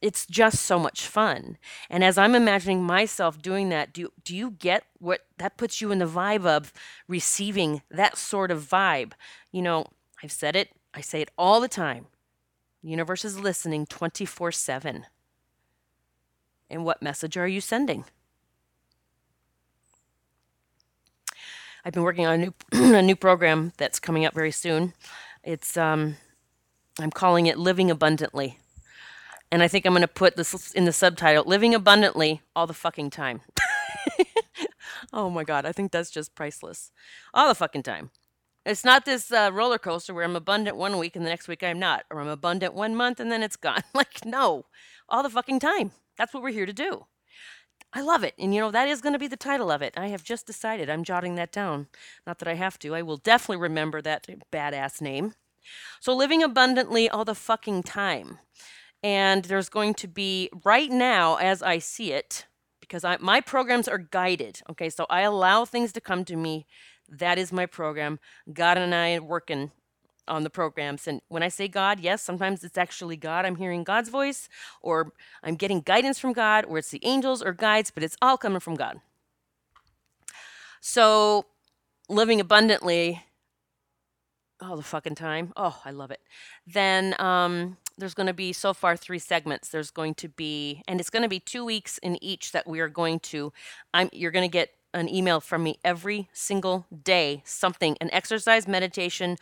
it's 0.00 0.26
just 0.26 0.62
so 0.62 0.78
much 0.78 1.06
fun. 1.06 1.58
And 1.90 2.04
as 2.04 2.18
I'm 2.18 2.34
imagining 2.34 2.82
myself 2.82 3.42
doing 3.42 3.68
that, 3.70 3.92
do 3.92 4.12
do 4.22 4.36
you 4.36 4.52
get 4.52 4.84
what 4.98 5.26
that 5.38 5.56
puts 5.56 5.80
you 5.80 5.90
in 5.90 5.98
the 5.98 6.06
vibe 6.06 6.46
of 6.46 6.72
receiving 7.08 7.82
that 7.90 8.16
sort 8.16 8.50
of 8.50 8.62
vibe? 8.68 9.12
You 9.50 9.62
know, 9.62 9.86
I've 10.22 10.32
said 10.32 10.54
it, 10.54 10.70
I 10.94 11.00
say 11.00 11.20
it 11.20 11.30
all 11.36 11.60
the 11.60 11.68
time. 11.68 12.06
The 12.82 12.90
universe 12.90 13.24
is 13.24 13.40
listening 13.40 13.86
24/7. 13.86 15.04
And 16.70 16.84
what 16.84 17.02
message 17.02 17.36
are 17.36 17.48
you 17.48 17.60
sending? 17.60 18.04
I've 21.84 21.92
been 21.92 22.02
working 22.02 22.26
on 22.26 22.34
a 22.34 22.38
new 22.38 22.54
a 22.96 23.02
new 23.02 23.16
program 23.16 23.72
that's 23.78 23.98
coming 23.98 24.24
up 24.24 24.34
very 24.34 24.52
soon. 24.52 24.92
It's 25.42 25.76
um 25.76 26.16
I'm 27.00 27.10
calling 27.10 27.46
it 27.46 27.58
Living 27.58 27.90
Abundantly 27.90 28.58
and 29.50 29.62
I 29.62 29.68
think 29.68 29.86
I'm 29.86 29.92
going 29.92 30.02
to 30.02 30.08
put 30.08 30.36
this 30.36 30.72
in 30.72 30.84
the 30.84 30.92
subtitle 30.92 31.44
Living 31.44 31.74
Abundantly 31.74 32.42
All 32.54 32.66
the 32.66 32.74
Fucking 32.74 33.10
Time. 33.10 33.40
oh 35.12 35.30
my 35.30 35.44
God, 35.44 35.64
I 35.64 35.72
think 35.72 35.92
that's 35.92 36.10
just 36.10 36.34
priceless. 36.34 36.90
All 37.32 37.48
the 37.48 37.54
fucking 37.54 37.82
time. 37.82 38.10
It's 38.66 38.84
not 38.84 39.06
this 39.06 39.32
uh, 39.32 39.50
roller 39.52 39.78
coaster 39.78 40.12
where 40.12 40.24
I'm 40.24 40.36
abundant 40.36 40.76
one 40.76 40.98
week 40.98 41.16
and 41.16 41.24
the 41.24 41.30
next 41.30 41.48
week 41.48 41.62
I'm 41.62 41.78
not, 41.78 42.04
or 42.10 42.20
I'm 42.20 42.28
abundant 42.28 42.74
one 42.74 42.94
month 42.94 43.18
and 43.20 43.32
then 43.32 43.42
it's 43.42 43.56
gone. 43.56 43.82
like, 43.94 44.24
no, 44.26 44.66
all 45.08 45.22
the 45.22 45.30
fucking 45.30 45.60
time. 45.60 45.92
That's 46.18 46.34
what 46.34 46.42
we're 46.42 46.50
here 46.50 46.66
to 46.66 46.72
do. 46.72 47.06
I 47.94 48.02
love 48.02 48.22
it. 48.24 48.34
And 48.38 48.54
you 48.54 48.60
know, 48.60 48.70
that 48.70 48.88
is 48.88 49.00
going 49.00 49.14
to 49.14 49.18
be 49.18 49.28
the 49.28 49.36
title 49.36 49.70
of 49.70 49.80
it. 49.80 49.94
I 49.96 50.08
have 50.08 50.22
just 50.22 50.46
decided. 50.46 50.90
I'm 50.90 51.04
jotting 51.04 51.36
that 51.36 51.52
down. 51.52 51.86
Not 52.26 52.38
that 52.40 52.48
I 52.48 52.54
have 52.54 52.78
to. 52.80 52.94
I 52.94 53.00
will 53.00 53.16
definitely 53.16 53.62
remember 53.62 54.02
that 54.02 54.26
badass 54.52 55.00
name. 55.00 55.34
So, 56.00 56.14
living 56.14 56.42
abundantly 56.42 57.08
all 57.08 57.24
the 57.24 57.34
fucking 57.34 57.82
time. 57.82 58.38
And 59.02 59.44
there's 59.44 59.68
going 59.68 59.94
to 59.94 60.08
be, 60.08 60.50
right 60.64 60.90
now, 60.90 61.36
as 61.36 61.62
I 61.62 61.78
see 61.78 62.12
it, 62.12 62.46
because 62.80 63.04
I, 63.04 63.16
my 63.18 63.40
programs 63.40 63.86
are 63.86 63.98
guided. 63.98 64.60
Okay, 64.70 64.90
so 64.90 65.06
I 65.08 65.20
allow 65.20 65.64
things 65.64 65.92
to 65.92 66.00
come 66.00 66.24
to 66.24 66.36
me. 66.36 66.66
That 67.08 67.38
is 67.38 67.52
my 67.52 67.66
program. 67.66 68.18
God 68.52 68.76
and 68.76 68.94
I 68.94 69.14
are 69.14 69.22
working 69.22 69.70
on 70.26 70.42
the 70.42 70.50
programs. 70.50 71.06
And 71.06 71.20
when 71.28 71.42
I 71.42 71.48
say 71.48 71.68
God, 71.68 72.00
yes, 72.00 72.22
sometimes 72.22 72.62
it's 72.64 72.78
actually 72.78 73.16
God. 73.16 73.44
I'm 73.44 73.56
hearing 73.56 73.84
God's 73.84 74.08
voice, 74.08 74.48
or 74.82 75.12
I'm 75.42 75.54
getting 75.54 75.80
guidance 75.80 76.18
from 76.18 76.32
God, 76.32 76.64
or 76.66 76.78
it's 76.78 76.90
the 76.90 77.04
angels 77.04 77.42
or 77.42 77.52
guides, 77.52 77.90
but 77.90 78.02
it's 78.02 78.16
all 78.20 78.36
coming 78.36 78.60
from 78.60 78.74
God. 78.74 79.00
So, 80.80 81.46
living 82.08 82.40
abundantly 82.40 83.24
all 84.60 84.76
the 84.76 84.82
fucking 84.82 85.14
time. 85.14 85.52
Oh, 85.56 85.80
I 85.84 85.90
love 85.90 86.10
it. 86.10 86.20
Then 86.66 87.14
um, 87.20 87.76
there's 87.98 88.14
going 88.14 88.28
to 88.28 88.32
be 88.32 88.52
so 88.52 88.72
far 88.72 88.96
three 88.96 89.18
segments. 89.18 89.68
There's 89.68 89.90
going 89.90 90.14
to 90.16 90.28
be, 90.28 90.82
and 90.88 91.00
it's 91.00 91.10
going 91.10 91.22
to 91.22 91.28
be 91.28 91.40
two 91.40 91.64
weeks 91.64 91.98
in 91.98 92.22
each 92.22 92.52
that 92.52 92.66
we 92.66 92.80
are 92.80 92.88
going 92.88 93.20
to. 93.20 93.52
I'm. 93.92 94.08
You're 94.12 94.30
going 94.30 94.48
to 94.48 94.52
get 94.52 94.70
an 94.94 95.08
email 95.08 95.40
from 95.40 95.62
me 95.62 95.78
every 95.84 96.28
single 96.32 96.86
day. 97.04 97.42
Something, 97.44 97.96
an 98.00 98.10
exercise, 98.12 98.66
meditation, 98.66 99.36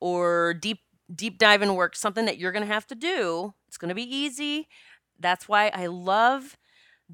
or 0.00 0.54
deep 0.54 0.80
deep 1.14 1.38
dive 1.38 1.62
in 1.62 1.74
work. 1.74 1.96
Something 1.96 2.26
that 2.26 2.38
you're 2.38 2.52
going 2.52 2.66
to 2.66 2.72
have 2.72 2.86
to 2.88 2.94
do. 2.94 3.54
It's 3.66 3.78
going 3.78 3.88
to 3.88 3.94
be 3.94 4.16
easy. 4.16 4.68
That's 5.18 5.48
why 5.48 5.70
I 5.74 5.86
love 5.86 6.56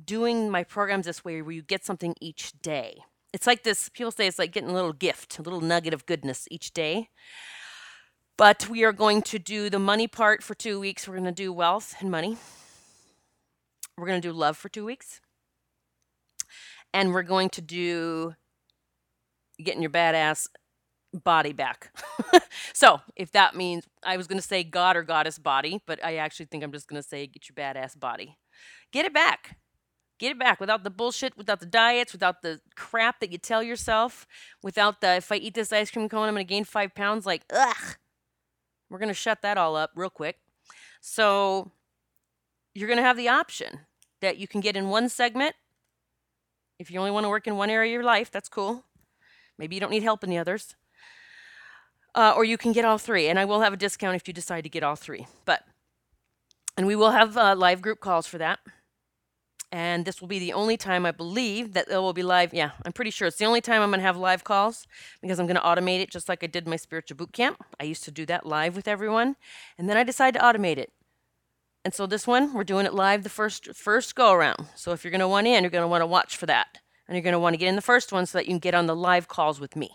doing 0.04 0.50
my 0.50 0.64
programs 0.64 1.06
this 1.06 1.24
way, 1.24 1.40
where 1.42 1.52
you 1.52 1.62
get 1.62 1.84
something 1.84 2.14
each 2.20 2.52
day 2.60 3.02
it's 3.32 3.46
like 3.46 3.62
this 3.62 3.88
people 3.88 4.10
say 4.10 4.26
it's 4.26 4.38
like 4.38 4.52
getting 4.52 4.70
a 4.70 4.74
little 4.74 4.92
gift 4.92 5.38
a 5.38 5.42
little 5.42 5.60
nugget 5.60 5.92
of 5.92 6.06
goodness 6.06 6.46
each 6.50 6.72
day 6.72 7.08
but 8.38 8.68
we 8.70 8.84
are 8.84 8.92
going 8.92 9.20
to 9.22 9.38
do 9.38 9.68
the 9.68 9.78
money 9.78 10.06
part 10.06 10.42
for 10.42 10.54
two 10.54 10.80
weeks. 10.80 11.06
We're 11.06 11.14
going 11.14 11.24
to 11.26 11.32
do 11.32 11.52
wealth 11.52 11.96
and 12.00 12.10
money. 12.10 12.38
We're 13.98 14.06
going 14.06 14.22
to 14.22 14.28
do 14.28 14.32
love 14.32 14.56
for 14.56 14.70
two 14.70 14.86
weeks. 14.86 15.20
And 16.94 17.12
we're 17.12 17.24
going 17.24 17.50
to 17.50 17.60
do 17.60 18.34
getting 19.62 19.82
your 19.82 19.90
badass 19.90 20.46
body 21.12 21.52
back. 21.52 21.92
So 22.72 23.00
if 23.16 23.32
that 23.32 23.56
means 23.56 23.88
i 24.04 24.16
was 24.16 24.28
going 24.28 24.40
to 24.40 24.46
say 24.46 24.62
god 24.62 24.96
or 24.96 25.02
goddess 25.02 25.36
body 25.36 25.80
but 25.84 25.98
i 26.04 26.16
actually 26.16 26.46
think 26.46 26.62
i'm 26.62 26.70
just 26.70 26.86
going 26.86 27.02
to 27.02 27.08
say 27.08 27.26
get 27.26 27.48
your 27.48 27.54
badass 27.54 27.98
body. 27.98 28.38
Get 28.92 29.04
it 29.04 29.12
back. 29.12 29.58
Get 30.18 30.32
it 30.32 30.38
back 30.38 30.60
without 30.60 30.84
the 30.84 30.90
bullshit, 30.90 31.36
without 31.36 31.60
the 31.60 31.66
diets, 31.66 32.12
without 32.12 32.42
the 32.42 32.60
crap 32.76 33.20
that 33.20 33.32
you 33.32 33.38
tell 33.38 33.62
yourself, 33.62 34.26
without 34.62 35.00
the 35.00 35.16
if 35.16 35.32
I 35.32 35.36
eat 35.36 35.54
this 35.54 35.72
ice 35.72 35.90
cream 35.90 36.08
cone, 36.08 36.28
I'm 36.28 36.34
going 36.34 36.46
to 36.46 36.48
gain 36.48 36.64
five 36.64 36.94
pounds. 36.94 37.26
Like, 37.26 37.42
ugh. 37.52 37.96
We're 38.90 38.98
going 38.98 39.08
to 39.08 39.14
shut 39.14 39.42
that 39.42 39.58
all 39.58 39.76
up 39.76 39.90
real 39.94 40.10
quick. 40.10 40.38
So 41.00 41.70
you're 42.74 42.88
going 42.88 42.98
to 42.98 43.04
have 43.04 43.16
the 43.16 43.28
option 43.28 43.80
that 44.20 44.38
you 44.38 44.48
can 44.48 44.60
get 44.60 44.76
in 44.76 44.88
one 44.88 45.08
segment. 45.08 45.54
If 46.78 46.90
you 46.90 46.98
only 46.98 47.10
want 47.10 47.24
to 47.24 47.28
work 47.28 47.46
in 47.46 47.56
one 47.56 47.70
area 47.70 47.90
of 47.90 47.94
your 47.94 48.04
life, 48.04 48.30
that's 48.30 48.48
cool. 48.48 48.84
Maybe 49.58 49.74
you 49.74 49.80
don't 49.80 49.90
need 49.90 50.02
help 50.02 50.22
in 50.22 50.30
the 50.30 50.38
others. 50.38 50.76
Uh, 52.14 52.32
or 52.36 52.44
you 52.44 52.56
can 52.56 52.72
get 52.72 52.84
all 52.84 52.98
three. 52.98 53.28
And 53.28 53.38
I 53.38 53.44
will 53.44 53.60
have 53.60 53.72
a 53.72 53.76
discount 53.76 54.16
if 54.16 54.26
you 54.26 54.34
decide 54.34 54.62
to 54.64 54.70
get 54.70 54.82
all 54.82 54.96
three. 54.96 55.26
But, 55.44 55.64
and 56.76 56.86
we 56.86 56.96
will 56.96 57.10
have 57.10 57.36
uh, 57.36 57.54
live 57.56 57.82
group 57.82 58.00
calls 58.00 58.26
for 58.26 58.38
that 58.38 58.60
and 59.70 60.04
this 60.04 60.20
will 60.20 60.28
be 60.28 60.38
the 60.38 60.52
only 60.52 60.76
time 60.76 61.04
I 61.04 61.12
believe 61.12 61.74
that 61.74 61.88
it 61.90 61.96
will 61.96 62.12
be 62.12 62.22
live. 62.22 62.54
Yeah, 62.54 62.70
I'm 62.84 62.92
pretty 62.92 63.10
sure 63.10 63.28
it's 63.28 63.36
the 63.36 63.44
only 63.44 63.60
time 63.60 63.82
I'm 63.82 63.90
going 63.90 64.00
to 64.00 64.06
have 64.06 64.16
live 64.16 64.44
calls 64.44 64.86
because 65.20 65.38
I'm 65.38 65.46
going 65.46 65.56
to 65.56 65.62
automate 65.62 66.00
it 66.00 66.10
just 66.10 66.28
like 66.28 66.42
I 66.42 66.46
did 66.46 66.66
my 66.66 66.76
spiritual 66.76 67.16
boot 67.16 67.32
camp. 67.32 67.64
I 67.78 67.84
used 67.84 68.04
to 68.04 68.10
do 68.10 68.24
that 68.26 68.46
live 68.46 68.76
with 68.76 68.88
everyone, 68.88 69.36
and 69.76 69.88
then 69.88 69.96
I 69.96 70.04
decided 70.04 70.38
to 70.38 70.44
automate 70.44 70.78
it. 70.78 70.92
And 71.84 71.94
so 71.94 72.06
this 72.06 72.26
one, 72.26 72.54
we're 72.54 72.64
doing 72.64 72.86
it 72.86 72.94
live 72.94 73.22
the 73.22 73.28
first 73.28 73.74
first 73.74 74.14
go 74.14 74.32
around. 74.32 74.66
So 74.74 74.92
if 74.92 75.04
you're 75.04 75.10
going 75.10 75.20
to 75.20 75.28
want 75.28 75.46
in, 75.46 75.62
you're 75.62 75.70
going 75.70 75.82
to 75.82 75.88
want 75.88 76.02
to 76.02 76.06
watch 76.06 76.36
for 76.36 76.46
that, 76.46 76.78
and 77.06 77.14
you're 77.16 77.22
going 77.22 77.32
to 77.32 77.38
want 77.38 77.54
to 77.54 77.58
get 77.58 77.68
in 77.68 77.76
the 77.76 77.82
first 77.82 78.12
one 78.12 78.26
so 78.26 78.38
that 78.38 78.46
you 78.46 78.52
can 78.52 78.58
get 78.58 78.74
on 78.74 78.86
the 78.86 78.96
live 78.96 79.28
calls 79.28 79.60
with 79.60 79.76
me. 79.76 79.90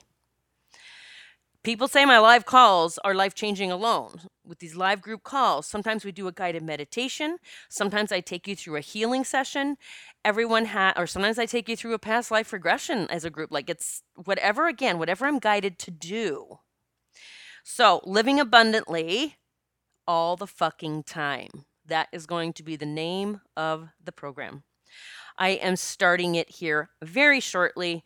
People 1.63 1.88
say 1.88 2.03
my 2.03 2.20
live 2.20 2.46
calls 2.46 3.00
are 3.06 3.13
life 3.13 3.34
changing 3.34 3.72
alone. 3.72 4.22
With 4.46 4.60
these 4.60 4.76
live 4.76 5.02
group 5.02 5.24
calls, 5.24 5.66
sometimes 5.68 6.04
we 6.04 6.12
do 6.12 6.28
a 6.28 6.32
guided 6.32 6.64
meditation. 6.64 7.38
Sometimes 7.70 8.12
I 8.12 8.20
take 8.20 8.48
you 8.48 8.56
through 8.56 8.76
a 8.76 8.82
healing 8.82 9.24
session. 9.24 9.78
Everyone 10.26 10.66
has, 10.66 10.94
or 10.98 11.08
sometimes 11.08 11.40
I 11.40 11.46
take 11.46 11.70
you 11.70 11.78
through 11.78 11.94
a 11.94 12.00
past 12.00 12.30
life 12.30 12.52
regression 12.52 13.08
as 13.10 13.24
a 13.24 13.30
group. 13.30 13.52
Like 13.52 13.70
it's 13.70 14.04
whatever, 14.16 14.68
again, 14.68 15.00
whatever 15.00 15.26
I'm 15.26 15.40
guided 15.40 15.80
to 15.80 15.92
do. 15.92 16.60
So, 17.64 18.02
living 18.04 18.42
abundantly 18.42 19.38
all 20.06 20.36
the 20.36 20.48
fucking 20.48 21.04
time. 21.04 21.66
That 21.86 22.08
is 22.12 22.26
going 22.26 22.54
to 22.54 22.64
be 22.64 22.76
the 22.76 22.86
name 22.86 23.42
of 23.56 23.90
the 24.04 24.12
program. 24.12 24.64
I 25.38 25.50
am 25.50 25.76
starting 25.76 26.36
it 26.36 26.50
here 26.50 26.90
very 27.02 27.40
shortly. 27.40 28.04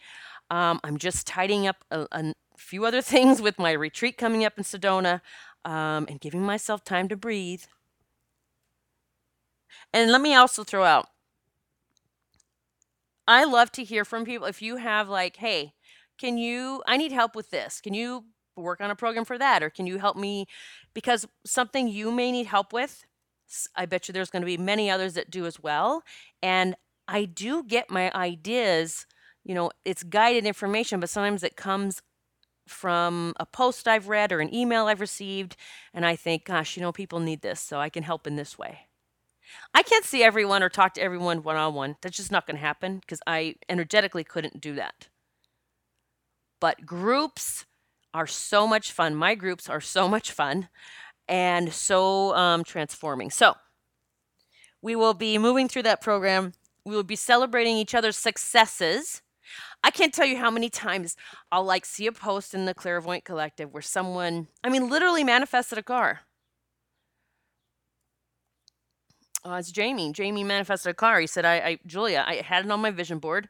Um, 0.50 0.80
I'm 0.84 0.98
just 0.98 1.28
tidying 1.28 1.68
up 1.68 1.84
a, 1.92 2.08
a 2.12 2.34
few 2.58 2.86
other 2.86 3.02
things 3.14 3.42
with 3.42 3.60
my 3.60 3.72
retreat 3.72 4.18
coming 4.18 4.46
up 4.46 4.58
in 4.58 4.64
Sedona 4.64 5.22
um, 5.68 6.08
and 6.10 6.20
giving 6.20 6.42
myself 6.42 6.84
time 6.84 7.08
to 7.10 7.16
breathe. 7.16 7.64
And 9.94 10.12
let 10.12 10.22
me 10.22 10.34
also 10.34 10.64
throw 10.64 10.84
out 10.84 11.08
I 13.28 13.44
love 13.44 13.72
to 13.74 13.84
hear 13.84 14.06
from 14.06 14.26
people. 14.26 14.48
If 14.48 14.62
you 14.62 14.78
have, 14.78 15.10
like, 15.10 15.36
hey, 15.38 15.74
can 16.18 16.38
you, 16.38 16.82
I 16.88 16.98
need 16.98 17.12
help 17.12 17.36
with 17.36 17.50
this. 17.50 17.82
Can 17.82 17.94
you 17.94 18.26
work 18.56 18.80
on 18.80 18.90
a 18.90 18.96
program 18.96 19.26
for 19.26 19.38
that? 19.38 19.62
Or 19.62 19.70
can 19.70 19.86
you 19.86 20.00
help 20.00 20.16
me? 20.16 20.46
Because 20.94 21.28
something 21.46 21.88
you 21.90 22.12
may 22.12 22.32
need 22.32 22.48
help 22.48 22.72
with, 22.72 23.04
I 23.76 23.86
bet 23.86 24.08
you 24.08 24.14
there's 24.14 24.30
going 24.30 24.42
to 24.42 24.48
be 24.48 24.58
many 24.58 24.90
others 24.90 25.14
that 25.16 25.30
do 25.30 25.46
as 25.46 25.60
well. 25.60 26.04
And 26.42 26.76
I 27.08 27.26
do 27.26 27.64
get 27.64 27.92
my 27.92 28.12
ideas, 28.14 29.06
you 29.44 29.54
know, 29.54 29.72
it's 29.84 30.04
guided 30.04 30.46
information, 30.46 31.00
but 31.00 31.10
sometimes 31.10 31.44
it 31.44 31.58
comes 31.58 32.02
from 32.70 33.34
a 33.40 33.46
post 33.46 33.88
I've 33.88 34.08
read 34.08 34.32
or 34.32 34.40
an 34.40 34.54
email 34.54 34.88
I've 34.88 35.02
received, 35.02 35.56
and 35.94 36.06
I 36.06 36.16
think, 36.16 36.46
gosh, 36.46 36.78
you 36.78 36.82
know, 36.82 36.92
people 36.92 37.20
need 37.20 37.42
this, 37.42 37.60
so 37.60 37.80
I 37.80 37.90
can 37.90 38.04
help 38.04 38.28
in 38.28 38.36
this 38.36 38.58
way. 38.58 38.88
I 39.74 39.84
can't 39.84 40.06
see 40.06 40.24
everyone 40.24 40.64
or 40.64 40.70
talk 40.70 40.94
to 40.96 41.02
everyone 41.02 41.44
one 41.44 41.56
on 41.56 41.74
one. 41.74 41.96
That's 42.02 42.18
just 42.18 42.32
not 42.32 42.46
going 42.46 42.58
to 42.58 42.62
happen 42.62 43.00
because 43.00 43.22
I 43.26 43.56
energetically 43.70 44.24
couldn't 44.24 44.62
do 44.62 44.76
that. 44.76 45.08
But 46.60 46.86
groups 46.86 47.66
are 48.14 48.28
so 48.28 48.68
much 48.68 48.92
fun. 48.92 49.16
My 49.16 49.36
groups 49.36 49.70
are 49.70 49.82
so 49.82 50.08
much 50.08 50.32
fun 50.32 50.70
and 51.28 51.72
so 51.72 52.36
um, 52.36 52.64
transforming. 52.64 53.30
So 53.30 53.56
we 54.82 54.96
will 54.96 55.14
be 55.14 55.38
moving 55.38 55.68
through 55.68 55.84
that 55.84 56.02
program. 56.02 56.54
We 56.86 56.96
will 56.96 57.04
be 57.04 57.16
celebrating 57.16 57.78
each 57.78 57.94
other's 57.94 58.18
successes 58.18 59.22
I 59.88 59.90
can't 59.90 60.14
tell 60.14 60.26
you 60.26 60.36
how 60.36 60.52
many 60.52 60.70
times 60.70 61.16
I'll 61.50 61.64
like 61.64 61.86
see 61.86 62.08
a 62.08 62.12
post 62.12 62.54
in 62.54 62.66
the 62.66 62.74
Clairvoyant 62.74 63.24
Collective 63.24 63.74
where 63.74 63.82
someone, 63.82 64.48
I 64.62 64.68
mean, 64.68 64.90
literally 64.90 65.24
manifested 65.24 65.78
a 65.78 65.82
car. 65.82 66.20
Uh, 69.46 69.54
it's 69.54 69.72
Jamie. 69.72 70.12
Jamie 70.12 70.44
manifested 70.44 70.90
a 70.90 70.94
car. 70.94 71.22
He 71.22 71.26
said, 71.26 71.46
I, 71.46 71.56
I, 71.56 71.80
Julia, 71.86 72.26
I 72.28 72.36
had 72.36 72.66
it 72.66 72.72
on 72.72 72.82
my 72.82 72.92
vision 72.92 73.20
board. 73.20 73.48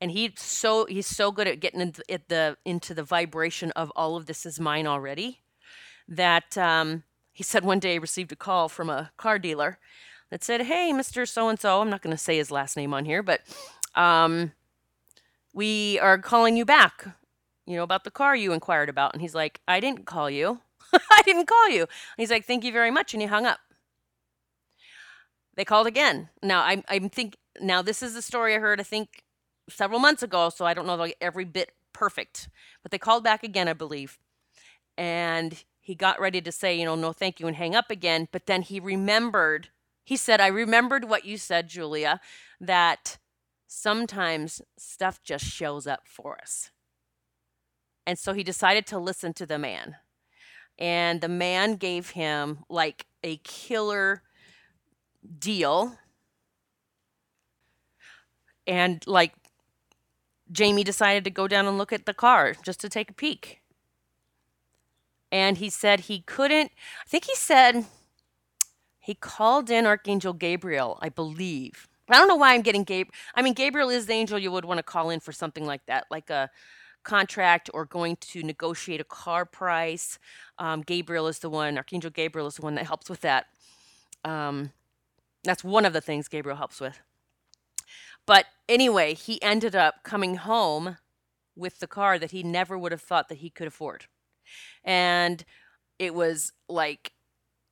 And 0.00 0.12
he's 0.12 0.34
so 0.36 0.86
he's 0.86 1.08
so 1.08 1.32
good 1.32 1.48
at 1.48 1.58
getting 1.58 1.80
into 1.80 2.02
the 2.28 2.56
into 2.64 2.94
the 2.94 3.02
vibration 3.02 3.72
of 3.72 3.90
all 3.96 4.14
of 4.14 4.26
this 4.26 4.46
is 4.46 4.60
mine 4.60 4.86
already 4.86 5.40
that 6.06 6.56
um, 6.56 7.02
he 7.32 7.42
said 7.42 7.64
one 7.64 7.80
day 7.80 7.94
he 7.94 7.98
received 7.98 8.30
a 8.30 8.36
call 8.36 8.68
from 8.68 8.88
a 8.88 9.10
car 9.16 9.40
dealer 9.40 9.78
that 10.30 10.44
said, 10.44 10.62
"Hey, 10.62 10.92
Mister 10.92 11.26
So 11.26 11.48
and 11.48 11.58
So, 11.58 11.80
I'm 11.80 11.90
not 11.90 12.02
going 12.02 12.16
to 12.16 12.22
say 12.22 12.36
his 12.36 12.52
last 12.52 12.76
name 12.76 12.94
on 12.94 13.04
here, 13.04 13.22
but 13.22 13.40
um, 13.96 14.52
we 15.52 15.98
are 16.00 16.18
calling 16.18 16.56
you 16.56 16.64
back, 16.64 17.06
you 17.66 17.76
know, 17.76 17.82
about 17.82 18.04
the 18.04 18.10
car 18.10 18.34
you 18.34 18.52
inquired 18.52 18.88
about. 18.88 19.12
And 19.12 19.22
he's 19.22 19.34
like, 19.34 19.60
I 19.68 19.80
didn't 19.80 20.06
call 20.06 20.30
you. 20.30 20.60
I 20.92 21.22
didn't 21.24 21.46
call 21.46 21.68
you. 21.68 21.82
And 21.82 21.88
he's 22.16 22.30
like, 22.30 22.44
thank 22.44 22.64
you 22.64 22.72
very 22.72 22.90
much. 22.90 23.14
And 23.14 23.20
he 23.20 23.28
hung 23.28 23.46
up. 23.46 23.60
They 25.54 25.64
called 25.64 25.86
again. 25.86 26.30
Now 26.42 26.62
I'm, 26.64 26.82
I'm 26.88 27.08
think 27.08 27.36
now 27.60 27.82
this 27.82 28.02
is 28.02 28.14
the 28.14 28.22
story 28.22 28.54
I 28.54 28.58
heard, 28.58 28.80
I 28.80 28.84
think 28.84 29.22
several 29.68 30.00
months 30.00 30.22
ago. 30.22 30.48
So 30.48 30.64
I 30.64 30.74
don't 30.74 30.86
know 30.86 30.96
like 30.96 31.16
every 31.20 31.44
bit 31.44 31.72
perfect, 31.92 32.48
but 32.82 32.90
they 32.90 32.98
called 32.98 33.24
back 33.24 33.42
again, 33.42 33.68
I 33.68 33.74
believe. 33.74 34.18
And 34.96 35.62
he 35.80 35.94
got 35.94 36.20
ready 36.20 36.40
to 36.40 36.52
say, 36.52 36.78
you 36.78 36.84
know, 36.84 36.94
no, 36.94 37.12
thank 37.12 37.40
you 37.40 37.46
and 37.46 37.56
hang 37.56 37.74
up 37.74 37.90
again. 37.90 38.28
But 38.32 38.46
then 38.46 38.62
he 38.62 38.80
remembered, 38.80 39.68
he 40.04 40.16
said, 40.16 40.40
I 40.40 40.46
remembered 40.46 41.08
what 41.08 41.24
you 41.24 41.36
said, 41.36 41.68
Julia, 41.68 42.20
that 42.60 43.18
sometimes 43.72 44.60
stuff 44.76 45.22
just 45.22 45.44
shows 45.44 45.86
up 45.86 46.02
for 46.04 46.38
us. 46.40 46.70
And 48.06 48.18
so 48.18 48.32
he 48.32 48.42
decided 48.42 48.86
to 48.88 48.98
listen 48.98 49.32
to 49.34 49.46
the 49.46 49.58
man. 49.58 49.96
And 50.78 51.20
the 51.20 51.28
man 51.28 51.76
gave 51.76 52.10
him 52.10 52.64
like 52.68 53.06
a 53.22 53.36
killer 53.38 54.22
deal. 55.38 55.96
And 58.66 59.02
like 59.06 59.32
Jamie 60.50 60.84
decided 60.84 61.24
to 61.24 61.30
go 61.30 61.48
down 61.48 61.66
and 61.66 61.78
look 61.78 61.92
at 61.92 62.04
the 62.04 62.14
car 62.14 62.54
just 62.62 62.80
to 62.80 62.88
take 62.88 63.10
a 63.10 63.14
peek. 63.14 63.62
And 65.30 65.56
he 65.56 65.70
said 65.70 66.00
he 66.00 66.20
couldn't, 66.20 66.72
I 67.06 67.08
think 67.08 67.24
he 67.24 67.34
said 67.34 67.86
he 68.98 69.14
called 69.14 69.70
in 69.70 69.86
Archangel 69.86 70.34
Gabriel, 70.34 70.98
I 71.00 71.08
believe, 71.08 71.88
I 72.14 72.18
don't 72.18 72.28
know 72.28 72.36
why 72.36 72.54
I'm 72.54 72.62
getting 72.62 72.84
Gabriel. 72.84 73.14
I 73.34 73.42
mean, 73.42 73.54
Gabriel 73.54 73.90
is 73.90 74.06
the 74.06 74.12
angel 74.12 74.38
you 74.38 74.50
would 74.52 74.64
want 74.64 74.78
to 74.78 74.82
call 74.82 75.10
in 75.10 75.20
for 75.20 75.32
something 75.32 75.66
like 75.66 75.86
that, 75.86 76.06
like 76.10 76.30
a 76.30 76.50
contract 77.04 77.68
or 77.74 77.84
going 77.84 78.16
to 78.16 78.42
negotiate 78.42 79.00
a 79.00 79.04
car 79.04 79.44
price. 79.44 80.18
Um, 80.58 80.82
Gabriel 80.82 81.26
is 81.26 81.40
the 81.40 81.50
one, 81.50 81.76
Archangel 81.76 82.10
Gabriel 82.10 82.46
is 82.46 82.56
the 82.56 82.62
one 82.62 82.74
that 82.76 82.86
helps 82.86 83.10
with 83.10 83.20
that. 83.20 83.46
Um, 84.24 84.70
that's 85.44 85.64
one 85.64 85.84
of 85.84 85.92
the 85.92 86.00
things 86.00 86.28
Gabriel 86.28 86.56
helps 86.56 86.80
with. 86.80 87.00
But 88.26 88.46
anyway, 88.68 89.14
he 89.14 89.42
ended 89.42 89.74
up 89.74 90.04
coming 90.04 90.36
home 90.36 90.98
with 91.56 91.80
the 91.80 91.86
car 91.86 92.18
that 92.18 92.30
he 92.30 92.42
never 92.42 92.78
would 92.78 92.92
have 92.92 93.02
thought 93.02 93.28
that 93.28 93.38
he 93.38 93.50
could 93.50 93.66
afford. 93.66 94.06
And 94.84 95.44
it 95.98 96.14
was 96.14 96.52
like 96.68 97.12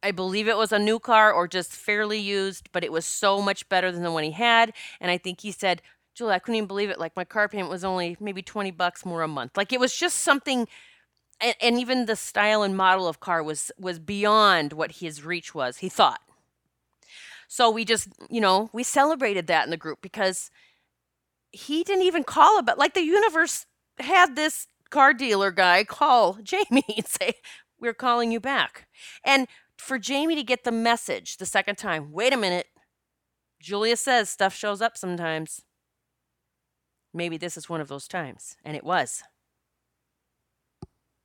I 0.03 0.11
believe 0.13 0.49
it 0.49 0.57
was 0.57 0.73
a 0.73 0.79
new 0.79 0.99
car 0.99 1.33
or 1.33 1.47
just 1.47 1.73
fairly 1.73 2.19
used, 2.19 2.71
but 2.73 2.85
it 2.85 2.93
was 2.93 3.05
so 3.05 3.41
much 3.43 3.69
better 3.69 3.93
than 3.93 4.03
the 4.03 4.13
one 4.13 4.25
he 4.25 4.31
had. 4.31 4.73
And 5.01 5.11
I 5.11 5.19
think 5.19 5.41
he 5.41 5.53
said, 5.53 5.83
Julie, 6.15 6.35
I 6.35 6.39
couldn't 6.39 6.57
even 6.57 6.67
believe 6.67 6.91
it. 6.91 6.99
Like 6.99 7.17
my 7.17 7.25
car 7.25 7.49
payment 7.49 7.71
was 7.71 7.85
only 7.85 8.17
maybe 8.21 8.43
20 8.43 8.71
bucks 8.71 9.05
more 9.05 9.23
a 9.23 9.29
month. 9.29 9.57
Like 9.57 9.73
it 9.73 9.81
was 9.81 9.95
just 9.95 10.19
something 10.19 10.67
and, 11.41 11.55
and 11.61 11.81
even 11.81 12.07
the 12.07 12.17
style 12.17 12.63
and 12.63 12.77
model 12.77 13.09
of 13.09 13.21
car 13.21 13.43
was 13.43 13.73
was 13.79 13.99
beyond 13.99 14.73
what 14.73 14.93
his 14.93 15.25
reach 15.25 15.55
was, 15.55 15.79
he 15.79 15.89
thought. 15.89 16.21
So 17.49 17.71
we 17.71 17.85
just, 17.85 18.09
you 18.29 18.41
know, 18.41 18.71
we 18.73 18.83
celebrated 18.83 19.47
that 19.49 19.65
in 19.65 19.71
the 19.71 19.77
group 19.77 20.01
because 20.03 20.51
he 21.51 21.83
didn't 21.83 22.05
even 22.05 22.23
call 22.23 22.59
about 22.59 22.79
like 22.79 22.95
the 22.95 23.03
universe 23.03 23.67
had 23.99 24.37
this 24.37 24.69
car 24.91 25.13
dealer 25.13 25.51
guy 25.51 25.85
call 25.85 26.35
Jamie 26.43 26.85
and 26.97 27.07
say, 27.07 27.35
We're 27.81 27.95
calling 27.95 28.31
you 28.31 28.41
back. 28.41 28.87
And 29.25 29.49
for 29.81 29.99
Jamie 29.99 30.37
to 30.37 30.43
get 30.43 30.65
the 30.65 30.73
message 30.73 31.37
the 31.37 31.47
second 31.47 31.77
time, 31.77 32.13
wait 32.13 32.33
a 32.33 32.37
minute. 32.37 32.67
Julia 33.61 33.97
says 33.97 34.31
stuff 34.31 34.55
shows 34.55 34.81
up 34.81 34.97
sometimes. 34.97 35.63
Maybe 37.13 37.37
this 37.37 37.57
is 37.57 37.69
one 37.69 37.81
of 37.81 37.89
those 37.89 38.09
times. 38.09 38.57
And 38.65 38.77
it 38.77 38.85
was. 38.85 39.23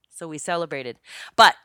So 0.09 0.27
we 0.27 0.38
celebrated. 0.38 0.97
But 1.35 1.55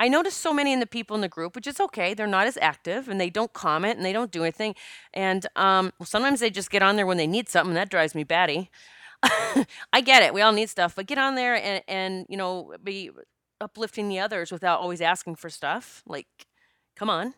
I 0.00 0.08
noticed 0.08 0.38
so 0.38 0.52
many 0.52 0.72
in 0.72 0.80
the 0.80 0.86
people 0.86 1.14
in 1.14 1.20
the 1.20 1.28
group, 1.28 1.54
which 1.54 1.66
is 1.66 1.78
okay. 1.78 2.12
They're 2.12 2.26
not 2.26 2.46
as 2.46 2.58
active 2.60 3.08
and 3.08 3.20
they 3.20 3.30
don't 3.30 3.52
comment 3.52 3.96
and 3.96 4.04
they 4.04 4.12
don't 4.12 4.32
do 4.32 4.42
anything. 4.42 4.74
And 5.14 5.46
um, 5.54 5.92
well, 5.98 6.06
sometimes 6.06 6.40
they 6.40 6.50
just 6.50 6.70
get 6.70 6.82
on 6.82 6.96
there 6.96 7.06
when 7.06 7.18
they 7.18 7.26
need 7.26 7.48
something. 7.48 7.74
That 7.74 7.90
drives 7.90 8.14
me 8.14 8.24
batty. 8.24 8.70
I 9.92 10.00
get 10.00 10.24
it. 10.24 10.34
We 10.34 10.40
all 10.42 10.52
need 10.52 10.68
stuff, 10.68 10.96
but 10.96 11.06
get 11.06 11.18
on 11.18 11.36
there 11.36 11.54
and, 11.54 11.84
and 11.86 12.26
you 12.28 12.36
know, 12.36 12.74
be 12.82 13.10
uplifting 13.62 14.08
the 14.08 14.18
others 14.18 14.52
without 14.52 14.80
always 14.80 15.00
asking 15.00 15.36
for 15.36 15.48
stuff. 15.48 16.02
Like, 16.06 16.26
come 16.96 17.08
on. 17.08 17.34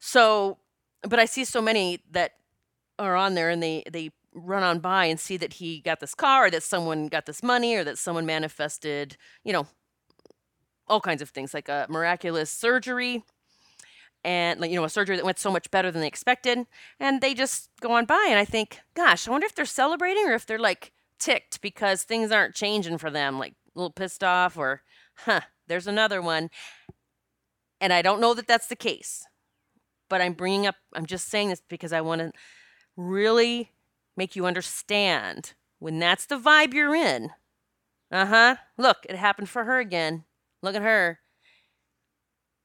So, 0.00 0.58
but 1.02 1.18
I 1.18 1.24
see 1.24 1.44
so 1.44 1.62
many 1.62 2.00
that 2.10 2.32
are 2.98 3.16
on 3.16 3.34
there 3.34 3.50
and 3.50 3.62
they 3.62 3.84
they 3.90 4.10
run 4.34 4.62
on 4.62 4.80
by 4.80 5.06
and 5.06 5.18
see 5.18 5.36
that 5.36 5.54
he 5.54 5.80
got 5.80 6.00
this 6.00 6.14
car 6.14 6.46
or 6.46 6.50
that 6.50 6.62
someone 6.62 7.06
got 7.06 7.26
this 7.26 7.42
money 7.42 7.76
or 7.76 7.84
that 7.84 7.98
someone 7.98 8.26
manifested, 8.26 9.16
you 9.44 9.52
know, 9.52 9.66
all 10.88 11.00
kinds 11.00 11.22
of 11.22 11.30
things 11.30 11.54
like 11.54 11.68
a 11.68 11.86
miraculous 11.88 12.50
surgery 12.50 13.22
and 14.24 14.60
like 14.60 14.70
you 14.70 14.76
know 14.76 14.84
a 14.84 14.88
surgery 14.88 15.16
that 15.16 15.24
went 15.24 15.38
so 15.38 15.50
much 15.50 15.70
better 15.70 15.90
than 15.90 16.00
they 16.00 16.06
expected 16.06 16.66
and 16.98 17.20
they 17.20 17.34
just 17.34 17.70
go 17.80 17.92
on 17.92 18.04
by 18.04 18.26
and 18.28 18.38
i 18.38 18.44
think 18.44 18.80
gosh 18.94 19.28
i 19.28 19.30
wonder 19.30 19.46
if 19.46 19.54
they're 19.54 19.64
celebrating 19.64 20.26
or 20.26 20.34
if 20.34 20.46
they're 20.46 20.58
like 20.58 20.92
ticked 21.18 21.60
because 21.60 22.02
things 22.02 22.32
aren't 22.32 22.54
changing 22.54 22.98
for 22.98 23.10
them 23.10 23.38
like 23.38 23.52
a 23.52 23.78
little 23.78 23.92
pissed 23.92 24.24
off 24.24 24.56
or 24.56 24.82
huh 25.18 25.40
there's 25.66 25.86
another 25.86 26.20
one 26.20 26.50
and 27.80 27.92
i 27.92 28.02
don't 28.02 28.20
know 28.20 28.34
that 28.34 28.46
that's 28.46 28.66
the 28.66 28.76
case 28.76 29.26
but 30.08 30.20
i'm 30.20 30.32
bringing 30.32 30.66
up 30.66 30.76
i'm 30.94 31.06
just 31.06 31.28
saying 31.28 31.48
this 31.48 31.62
because 31.68 31.92
i 31.92 32.00
want 32.00 32.20
to 32.20 32.32
really 32.96 33.72
make 34.16 34.36
you 34.36 34.46
understand 34.46 35.54
when 35.78 35.98
that's 35.98 36.26
the 36.26 36.38
vibe 36.38 36.74
you're 36.74 36.94
in 36.94 37.30
uh-huh 38.12 38.56
look 38.78 38.98
it 39.08 39.16
happened 39.16 39.48
for 39.48 39.64
her 39.64 39.78
again 39.78 40.24
look 40.62 40.74
at 40.74 40.82
her 40.82 41.20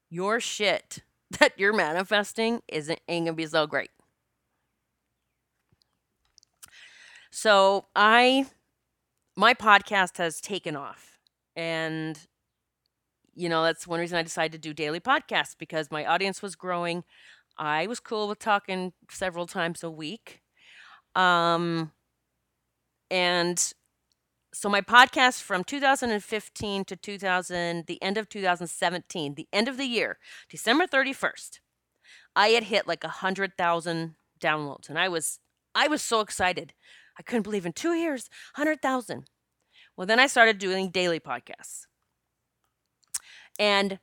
your 0.09 0.39
shit 0.39 0.99
that 1.39 1.53
you're 1.57 1.73
manifesting 1.73 2.61
isn't 2.67 2.99
ain't 3.07 3.25
gonna 3.25 3.35
be 3.35 3.45
so 3.45 3.67
great. 3.67 3.91
So 7.31 7.85
I 7.95 8.47
my 9.35 9.53
podcast 9.53 10.17
has 10.17 10.41
taken 10.41 10.75
off. 10.75 11.19
And 11.55 12.19
you 13.39 13.47
know, 13.47 13.63
that's 13.63 13.87
one 13.87 14.01
reason 14.01 14.17
I 14.17 14.23
decided 14.23 14.51
to 14.51 14.57
do 14.57 14.73
daily 14.73 14.99
podcasts 14.99 15.55
because 15.57 15.89
my 15.91 16.05
audience 16.05 16.41
was 16.41 16.55
growing. 16.55 17.05
I 17.57 17.87
was 17.87 17.99
cool 18.01 18.27
with 18.27 18.39
talking 18.39 18.91
several 19.09 19.47
times 19.47 19.81
a 19.83 19.89
week. 19.89 20.41
Um 21.15 21.91
and 23.09 23.73
so 24.53 24.69
my 24.69 24.81
podcast 24.81 25.41
from 25.41 25.63
2015 25.63 26.85
to 26.85 26.95
2000 26.95 27.85
the 27.87 28.01
end 28.01 28.17
of 28.17 28.29
2017 28.29 29.35
the 29.35 29.47
end 29.53 29.67
of 29.67 29.77
the 29.77 29.85
year 29.85 30.17
december 30.49 30.85
31st 30.85 31.59
i 32.35 32.49
had 32.49 32.63
hit 32.63 32.87
like 32.87 33.03
a 33.03 33.09
hundred 33.09 33.51
thousand 33.57 34.15
downloads 34.39 34.89
and 34.89 34.97
i 34.99 35.07
was 35.07 35.39
i 35.75 35.87
was 35.87 36.01
so 36.01 36.19
excited 36.19 36.73
i 37.19 37.23
couldn't 37.23 37.43
believe 37.43 37.65
in 37.65 37.73
two 37.73 37.93
years 37.93 38.29
100000 38.55 39.25
well 39.97 40.07
then 40.07 40.19
i 40.19 40.27
started 40.27 40.57
doing 40.57 40.89
daily 40.89 41.19
podcasts 41.19 41.85
and 43.59 43.99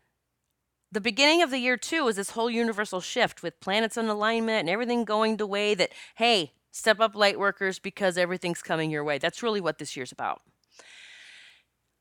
the 0.92 1.00
beginning 1.00 1.42
of 1.42 1.50
the 1.50 1.58
year 1.58 1.76
too 1.76 2.04
was 2.04 2.16
this 2.16 2.30
whole 2.30 2.48
universal 2.48 3.00
shift 3.00 3.42
with 3.42 3.58
planets 3.60 3.96
in 3.96 4.06
alignment 4.08 4.60
and 4.60 4.70
everything 4.70 5.04
going 5.04 5.36
the 5.36 5.46
way 5.46 5.74
that 5.74 5.90
hey 6.16 6.52
Step 6.76 7.00
up 7.00 7.16
light 7.16 7.38
workers 7.38 7.78
because 7.78 8.18
everything's 8.18 8.60
coming 8.60 8.90
your 8.90 9.02
way. 9.02 9.16
That's 9.16 9.42
really 9.42 9.62
what 9.62 9.78
this 9.78 9.96
year's 9.96 10.12
about. 10.12 10.42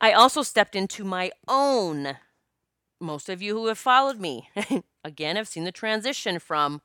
I 0.01 0.11
also 0.11 0.43
stepped 0.43 0.75
into 0.75 1.05
my 1.05 1.31
own. 1.47 2.17
Most 2.99 3.29
of 3.29 3.41
you 3.41 3.55
who 3.55 3.67
have 3.67 3.77
followed 3.77 4.19
me, 4.19 4.49
again, 5.05 5.37
have 5.37 5.47
seen 5.47 5.63
the 5.63 5.71
transition 5.71 6.39
from 6.39 6.81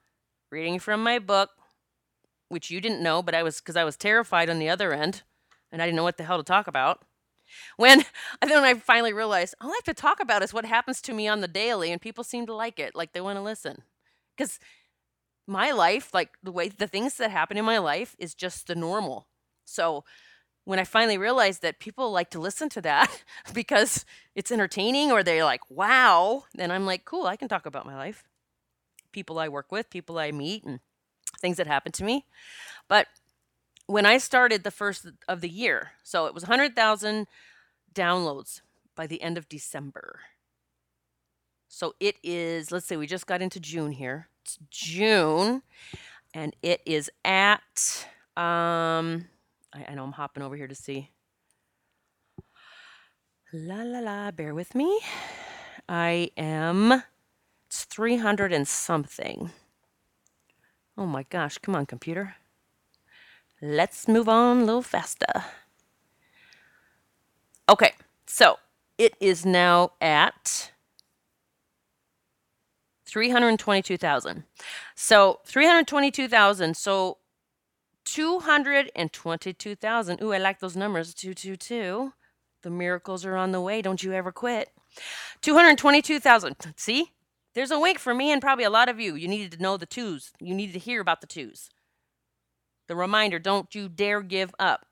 reading 0.52 0.78
from 0.78 1.02
my 1.02 1.18
book, 1.18 1.50
which 2.48 2.70
you 2.70 2.80
didn't 2.80 3.02
know, 3.02 3.24
but 3.24 3.34
I 3.34 3.42
was 3.42 3.56
because 3.56 3.74
I 3.74 3.82
was 3.82 3.96
terrified 3.96 4.48
on 4.48 4.60
the 4.60 4.68
other 4.68 4.92
end 4.92 5.24
and 5.72 5.82
I 5.82 5.86
didn't 5.86 5.96
know 5.96 6.04
what 6.04 6.16
the 6.16 6.22
hell 6.22 6.38
to 6.38 6.44
talk 6.44 6.68
about. 6.68 7.04
When 7.76 8.04
then 8.42 8.64
I 8.64 8.74
finally 8.74 9.12
realized 9.12 9.54
all 9.60 9.70
I 9.70 9.80
have 9.84 9.94
to 9.96 10.00
talk 10.00 10.20
about 10.20 10.42
is 10.42 10.54
what 10.54 10.64
happens 10.64 11.00
to 11.02 11.12
me 11.14 11.28
on 11.28 11.40
the 11.40 11.48
daily, 11.48 11.92
and 11.92 12.00
people 12.00 12.24
seem 12.24 12.46
to 12.46 12.54
like 12.54 12.78
it, 12.78 12.94
like 12.94 13.12
they 13.12 13.20
want 13.20 13.36
to 13.38 13.42
listen. 13.42 13.82
Because 14.36 14.58
my 15.46 15.72
life, 15.72 16.10
like 16.14 16.30
the 16.42 16.52
way 16.52 16.68
the 16.68 16.86
things 16.86 17.16
that 17.16 17.30
happen 17.30 17.56
in 17.56 17.64
my 17.64 17.78
life 17.78 18.16
is 18.18 18.34
just 18.34 18.66
the 18.66 18.74
normal. 18.74 19.26
So 19.64 20.04
when 20.64 20.78
I 20.78 20.84
finally 20.84 21.18
realized 21.18 21.62
that 21.62 21.80
people 21.80 22.12
like 22.12 22.30
to 22.30 22.40
listen 22.40 22.68
to 22.70 22.82
that 22.82 23.24
because 23.54 24.04
it's 24.34 24.52
entertaining 24.52 25.12
or 25.12 25.22
they're 25.22 25.44
like, 25.44 25.62
wow, 25.70 26.44
then 26.54 26.70
I'm 26.70 26.86
like, 26.86 27.04
cool, 27.04 27.26
I 27.26 27.36
can 27.36 27.48
talk 27.48 27.66
about 27.66 27.86
my 27.86 27.96
life. 27.96 28.24
People 29.12 29.38
I 29.38 29.48
work 29.48 29.72
with, 29.72 29.90
people 29.90 30.18
I 30.18 30.32
meet, 30.32 30.64
and 30.64 30.80
things 31.40 31.58
that 31.58 31.66
happen 31.66 31.92
to 31.92 32.04
me. 32.04 32.26
But 32.88 33.08
when 33.90 34.06
I 34.06 34.18
started 34.18 34.62
the 34.62 34.70
first 34.70 35.06
of 35.26 35.40
the 35.40 35.48
year, 35.48 35.92
so 36.04 36.26
it 36.26 36.34
was 36.34 36.44
100,000 36.44 37.26
downloads 37.92 38.60
by 38.94 39.08
the 39.08 39.20
end 39.20 39.36
of 39.36 39.48
December. 39.48 40.20
So 41.66 41.94
it 41.98 42.16
is, 42.22 42.70
let's 42.70 42.86
say 42.86 42.96
we 42.96 43.08
just 43.08 43.26
got 43.26 43.42
into 43.42 43.58
June 43.58 43.90
here. 43.90 44.28
It's 44.42 44.58
June, 44.70 45.62
and 46.32 46.54
it 46.62 46.80
is 46.86 47.10
at. 47.24 48.06
Um, 48.36 49.26
I, 49.72 49.86
I 49.88 49.94
know 49.94 50.04
I'm 50.04 50.12
hopping 50.12 50.44
over 50.44 50.54
here 50.54 50.68
to 50.68 50.74
see. 50.74 51.10
La 53.52 53.82
la 53.82 53.98
la. 53.98 54.30
Bear 54.30 54.54
with 54.54 54.76
me. 54.76 55.00
I 55.88 56.30
am. 56.36 57.02
It's 57.66 57.84
300 57.84 58.52
and 58.52 58.68
something. 58.68 59.50
Oh 60.96 61.06
my 61.06 61.24
gosh! 61.24 61.58
Come 61.58 61.74
on, 61.74 61.86
computer. 61.86 62.36
Let's 63.62 64.08
move 64.08 64.28
on 64.28 64.58
a 64.58 64.64
little 64.64 64.82
faster. 64.82 65.44
Okay, 67.68 67.92
so 68.26 68.58
it 68.96 69.14
is 69.20 69.44
now 69.44 69.92
at 70.00 70.72
322,000. 73.06 74.44
So 74.94 75.40
322,000. 75.44 76.76
So 76.76 77.18
222,000. 78.04 80.22
Ooh, 80.22 80.32
I 80.32 80.38
like 80.38 80.60
those 80.60 80.76
numbers. 80.76 81.14
222. 81.14 82.12
The 82.62 82.70
miracles 82.70 83.24
are 83.24 83.36
on 83.36 83.52
the 83.52 83.60
way. 83.60 83.82
Don't 83.82 84.02
you 84.02 84.12
ever 84.12 84.32
quit. 84.32 84.70
222,000. 85.42 86.56
See? 86.76 87.12
There's 87.54 87.70
a 87.70 87.80
wink 87.80 87.98
for 87.98 88.14
me 88.14 88.30
and 88.30 88.40
probably 88.40 88.64
a 88.64 88.70
lot 88.70 88.88
of 88.88 89.00
you. 89.00 89.16
You 89.16 89.28
needed 89.28 89.52
to 89.52 89.62
know 89.62 89.76
the 89.76 89.86
twos. 89.86 90.32
You 90.40 90.54
needed 90.54 90.74
to 90.74 90.78
hear 90.78 91.00
about 91.00 91.20
the 91.20 91.26
twos. 91.26 91.68
The 92.90 92.96
reminder 92.96 93.38
don't 93.38 93.72
you 93.72 93.88
dare 93.88 94.20
give 94.20 94.52
up. 94.58 94.84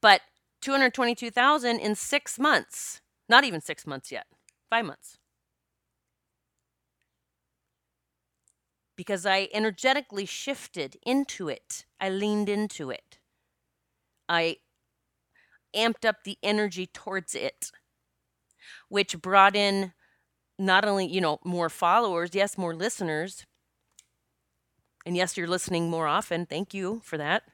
But 0.00 0.20
222,000 0.62 1.80
in 1.80 1.96
six 1.96 2.38
months. 2.38 3.00
Not 3.28 3.42
even 3.42 3.60
six 3.60 3.84
months 3.84 4.12
yet. 4.12 4.26
Five 4.70 4.84
months. 4.84 5.18
because 8.96 9.26
I 9.26 9.48
energetically 9.52 10.24
shifted 10.24 10.96
into 11.04 11.48
it. 11.48 11.84
I 12.00 12.08
leaned 12.08 12.48
into 12.48 12.90
it. 12.90 13.18
I 14.28 14.56
amped 15.74 16.04
up 16.06 16.24
the 16.24 16.38
energy 16.42 16.86
towards 16.86 17.34
it, 17.34 17.70
which 18.88 19.20
brought 19.20 19.54
in 19.54 19.92
not 20.58 20.86
only, 20.86 21.06
you 21.06 21.20
know, 21.20 21.38
more 21.44 21.68
followers, 21.68 22.30
yes, 22.32 22.56
more 22.56 22.74
listeners. 22.74 23.44
And 25.06 25.16
yes, 25.16 25.36
you're 25.36 25.46
listening 25.46 25.88
more 25.88 26.08
often. 26.08 26.46
Thank 26.46 26.74
you 26.74 27.00
for 27.04 27.16
that. 27.16 27.44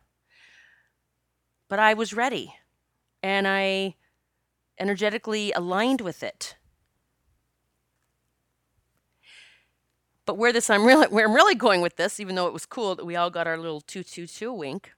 But 1.68 1.78
I 1.78 1.92
was 1.92 2.14
ready 2.14 2.54
and 3.22 3.46
I 3.46 3.96
energetically 4.80 5.52
aligned 5.52 6.00
with 6.00 6.22
it. 6.22 6.56
But 10.24 10.38
where 10.38 10.52
this 10.52 10.70
I'm 10.70 10.86
really 10.86 11.06
where 11.10 11.26
I'm 11.26 11.34
really 11.34 11.54
going 11.54 11.82
with 11.82 11.96
this, 11.96 12.18
even 12.18 12.36
though 12.36 12.46
it 12.46 12.54
was 12.54 12.64
cool 12.64 12.94
that 12.94 13.04
we 13.04 13.16
all 13.16 13.30
got 13.30 13.46
our 13.46 13.58
little 13.58 13.82
two 13.82 14.02
two 14.02 14.26
two 14.26 14.52
wink, 14.52 14.92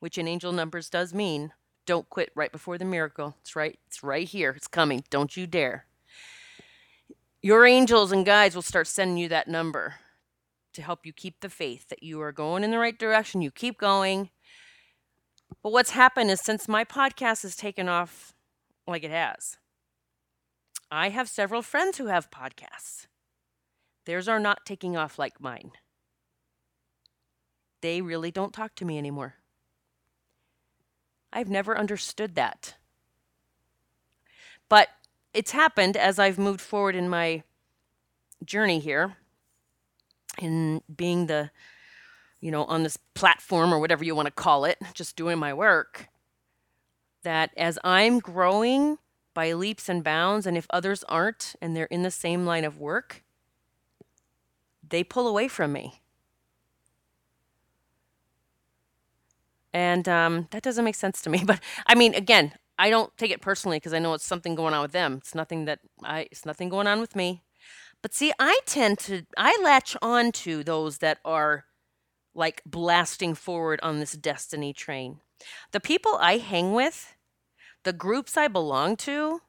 which 0.00 0.18
in 0.18 0.26
angel 0.26 0.50
numbers 0.50 0.90
does 0.90 1.14
mean 1.14 1.52
don't 1.86 2.10
quit 2.10 2.30
right 2.34 2.50
before 2.50 2.76
the 2.76 2.84
miracle. 2.84 3.36
It's 3.40 3.54
right, 3.54 3.78
it's 3.86 4.02
right 4.02 4.26
here. 4.28 4.50
It's 4.50 4.68
coming. 4.68 5.04
Don't 5.10 5.36
you 5.36 5.46
dare. 5.46 5.86
Your 7.40 7.66
angels 7.66 8.10
and 8.10 8.26
guides 8.26 8.54
will 8.54 8.62
start 8.62 8.88
sending 8.88 9.16
you 9.16 9.28
that 9.28 9.48
number 9.48 9.94
to 10.72 10.82
help 10.82 11.04
you 11.04 11.12
keep 11.12 11.40
the 11.40 11.48
faith 11.48 11.88
that 11.88 12.02
you 12.02 12.20
are 12.20 12.32
going 12.32 12.64
in 12.64 12.70
the 12.70 12.78
right 12.78 12.98
direction. 12.98 13.42
You 13.42 13.50
keep 13.50 13.78
going. 13.78 14.30
But 15.62 15.72
what's 15.72 15.90
happened 15.90 16.30
is 16.30 16.40
since 16.40 16.68
my 16.68 16.84
podcast 16.84 17.42
has 17.42 17.56
taken 17.56 17.88
off 17.88 18.34
like 18.86 19.04
it 19.04 19.10
has, 19.10 19.56
I 20.90 21.10
have 21.10 21.28
several 21.28 21.62
friends 21.62 21.98
who 21.98 22.06
have 22.06 22.30
podcasts. 22.30 23.06
Theirs 24.06 24.28
are 24.28 24.40
not 24.40 24.64
taking 24.64 24.96
off 24.96 25.18
like 25.18 25.40
mine. 25.40 25.72
They 27.80 28.00
really 28.00 28.30
don't 28.30 28.52
talk 28.52 28.74
to 28.76 28.84
me 28.84 28.98
anymore. 28.98 29.34
I've 31.32 31.48
never 31.48 31.78
understood 31.78 32.34
that. 32.34 32.74
But 34.68 34.88
it's 35.32 35.52
happened 35.52 35.96
as 35.96 36.18
I've 36.18 36.38
moved 36.38 36.60
forward 36.60 36.96
in 36.96 37.08
my 37.08 37.42
journey 38.44 38.80
here 38.80 39.16
in 40.38 40.82
being 40.94 41.26
the 41.26 41.50
you 42.40 42.50
know 42.50 42.64
on 42.64 42.82
this 42.82 42.96
platform 43.14 43.72
or 43.72 43.78
whatever 43.78 44.04
you 44.04 44.14
want 44.14 44.26
to 44.26 44.32
call 44.32 44.64
it 44.64 44.78
just 44.94 45.16
doing 45.16 45.38
my 45.38 45.52
work 45.52 46.08
that 47.22 47.50
as 47.56 47.78
I'm 47.84 48.18
growing 48.18 48.98
by 49.34 49.52
leaps 49.52 49.88
and 49.88 50.02
bounds 50.02 50.46
and 50.46 50.56
if 50.56 50.66
others 50.70 51.04
aren't 51.04 51.54
and 51.60 51.76
they're 51.76 51.84
in 51.86 52.02
the 52.02 52.10
same 52.10 52.46
line 52.46 52.64
of 52.64 52.78
work 52.78 53.22
they 54.88 55.04
pull 55.04 55.28
away 55.28 55.48
from 55.48 55.72
me 55.72 56.00
and 59.72 60.08
um, 60.08 60.48
that 60.50 60.62
doesn't 60.62 60.84
make 60.84 60.96
sense 60.96 61.22
to 61.22 61.30
me 61.30 61.42
but 61.46 61.60
i 61.86 61.94
mean 61.94 62.14
again 62.14 62.52
I 62.80 62.88
don't 62.88 63.14
take 63.18 63.30
it 63.30 63.42
personally 63.42 63.76
because 63.76 63.92
I 63.92 63.98
know 63.98 64.14
it's 64.14 64.24
something 64.24 64.54
going 64.54 64.72
on 64.72 64.80
with 64.80 64.92
them. 64.92 65.16
It's 65.18 65.34
nothing 65.34 65.66
that 65.66 65.80
I 66.02 66.28
it's 66.30 66.46
nothing 66.46 66.70
going 66.70 66.86
on 66.86 66.98
with 66.98 67.14
me. 67.14 67.42
But 68.02 68.14
see, 68.14 68.32
I 68.38 68.60
tend 68.66 68.98
to 69.00 69.26
I 69.36 69.58
latch 69.62 69.96
on 70.00 70.32
to 70.32 70.64
those 70.64 70.98
that 70.98 71.18
are 71.24 71.64
like 72.34 72.62
blasting 72.64 73.34
forward 73.34 73.80
on 73.82 74.00
this 74.00 74.12
destiny 74.12 74.72
train. 74.72 75.20
The 75.72 75.80
people 75.80 76.16
I 76.20 76.38
hang 76.38 76.72
with, 76.72 77.14
the 77.84 77.92
groups 77.92 78.36
I 78.36 78.48
belong 78.48 78.96
to, 78.98 79.40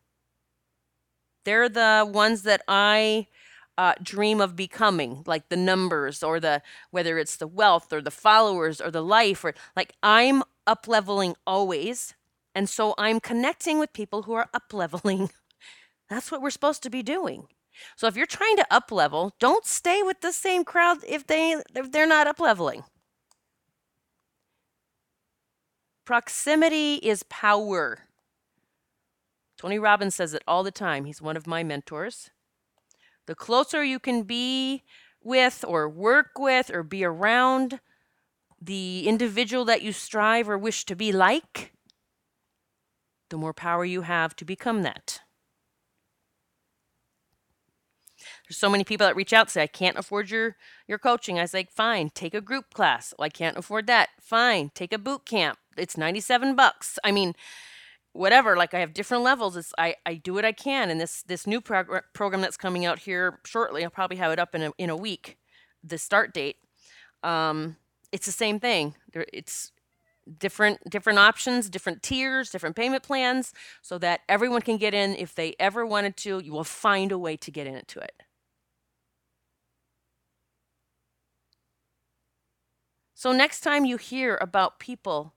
they're 1.45 1.69
the 1.69 2.09
ones 2.11 2.43
that 2.43 2.61
I 2.67 3.27
uh, 3.77 3.93
dream 4.01 4.41
of 4.41 4.55
becoming, 4.55 5.23
like 5.25 5.49
the 5.49 5.57
numbers 5.57 6.21
or 6.23 6.39
the 6.39 6.61
whether 6.91 7.17
it's 7.17 7.37
the 7.37 7.47
wealth 7.47 7.91
or 7.93 8.01
the 8.01 8.11
followers 8.11 8.81
or 8.81 8.91
the 8.91 9.03
life 9.03 9.43
or 9.43 9.53
like 9.75 9.93
I'm 10.03 10.43
up 10.67 10.87
leveling 10.87 11.35
always 11.47 12.13
and 12.53 12.69
so 12.69 12.93
I'm 12.97 13.19
connecting 13.19 13.79
with 13.79 13.93
people 13.93 14.23
who 14.23 14.33
are 14.33 14.49
up 14.53 14.73
leveling. 14.73 15.29
That's 16.09 16.31
what 16.31 16.41
we're 16.41 16.49
supposed 16.49 16.83
to 16.83 16.89
be 16.89 17.01
doing. 17.01 17.47
So 17.95 18.07
if 18.07 18.15
you're 18.15 18.25
trying 18.25 18.57
to 18.57 18.65
up 18.69 18.91
level, 18.91 19.33
don't 19.39 19.65
stay 19.65 20.03
with 20.03 20.21
the 20.21 20.31
same 20.31 20.63
crowd 20.63 20.97
if 21.07 21.25
they 21.27 21.55
if 21.75 21.91
they're 21.91 22.07
not 22.07 22.27
up 22.27 22.39
leveling. 22.39 22.83
Proximity 26.05 26.95
is 26.95 27.23
power. 27.23 28.07
Tony 29.57 29.77
Robbins 29.77 30.15
says 30.15 30.33
it 30.33 30.43
all 30.47 30.63
the 30.63 30.71
time. 30.71 31.05
He's 31.05 31.21
one 31.21 31.37
of 31.37 31.45
my 31.45 31.63
mentors. 31.63 32.31
The 33.27 33.35
closer 33.35 33.83
you 33.83 33.99
can 33.99 34.23
be 34.23 34.83
with 35.23 35.63
or 35.67 35.87
work 35.87 36.31
with 36.39 36.71
or 36.73 36.81
be 36.81 37.03
around 37.03 37.79
the 38.59 39.07
individual 39.07 39.65
that 39.65 39.81
you 39.81 39.91
strive 39.93 40.49
or 40.49 40.57
wish 40.57 40.85
to 40.85 40.95
be 40.95 41.11
like, 41.11 41.73
the 43.29 43.37
more 43.37 43.53
power 43.53 43.85
you 43.85 44.01
have 44.01 44.35
to 44.35 44.45
become 44.45 44.81
that. 44.81 45.21
There's 48.51 48.57
so 48.57 48.69
many 48.69 48.83
people 48.83 49.07
that 49.07 49.15
reach 49.15 49.31
out 49.31 49.45
and 49.45 49.49
say, 49.49 49.63
I 49.63 49.67
can't 49.67 49.97
afford 49.97 50.29
your, 50.29 50.57
your 50.85 50.97
coaching. 50.97 51.39
I 51.39 51.45
say, 51.45 51.69
fine, 51.71 52.09
take 52.09 52.33
a 52.33 52.41
group 52.41 52.73
class. 52.73 53.13
Well, 53.17 53.25
I 53.25 53.29
can't 53.29 53.55
afford 53.55 53.87
that. 53.87 54.09
Fine, 54.19 54.71
take 54.75 54.91
a 54.91 54.97
boot 54.97 55.25
camp. 55.25 55.57
It's 55.77 55.95
97 55.95 56.57
bucks. 56.57 56.99
I 57.01 57.13
mean, 57.13 57.33
whatever 58.11 58.57
like 58.57 58.73
i 58.73 58.79
have 58.79 58.93
different 58.93 59.23
levels 59.23 59.55
it's 59.55 59.71
i, 59.77 59.95
I 60.05 60.15
do 60.15 60.33
what 60.33 60.43
i 60.43 60.51
can 60.51 60.89
and 60.89 60.99
this 60.99 61.23
this 61.23 61.47
new 61.47 61.61
prog- 61.61 62.03
program 62.11 62.41
that's 62.41 62.57
coming 62.57 62.85
out 62.85 62.99
here 62.99 63.39
shortly 63.45 63.85
i'll 63.85 63.89
probably 63.89 64.17
have 64.17 64.33
it 64.33 64.37
up 64.37 64.53
in 64.53 64.63
a, 64.63 64.71
in 64.77 64.89
a 64.89 64.97
week 64.97 65.37
the 65.81 65.97
start 65.97 66.33
date 66.33 66.57
um, 67.23 67.77
it's 68.11 68.25
the 68.25 68.33
same 68.33 68.59
thing 68.59 68.95
there, 69.13 69.25
it's 69.31 69.71
different 70.37 70.89
different 70.89 71.19
options 71.19 71.69
different 71.69 72.03
tiers 72.03 72.49
different 72.49 72.75
payment 72.75 73.01
plans 73.01 73.53
so 73.81 73.97
that 73.97 74.19
everyone 74.27 74.61
can 74.61 74.75
get 74.75 74.93
in 74.93 75.15
if 75.15 75.33
they 75.33 75.55
ever 75.57 75.85
wanted 75.85 76.17
to 76.17 76.39
you 76.39 76.51
will 76.51 76.65
find 76.65 77.13
a 77.13 77.17
way 77.17 77.37
to 77.37 77.49
get 77.49 77.65
into 77.65 77.97
it 77.97 78.23
so 83.21 83.31
next 83.31 83.59
time 83.59 83.85
you 83.85 83.97
hear 83.97 84.37
about 84.41 84.79
people 84.79 85.35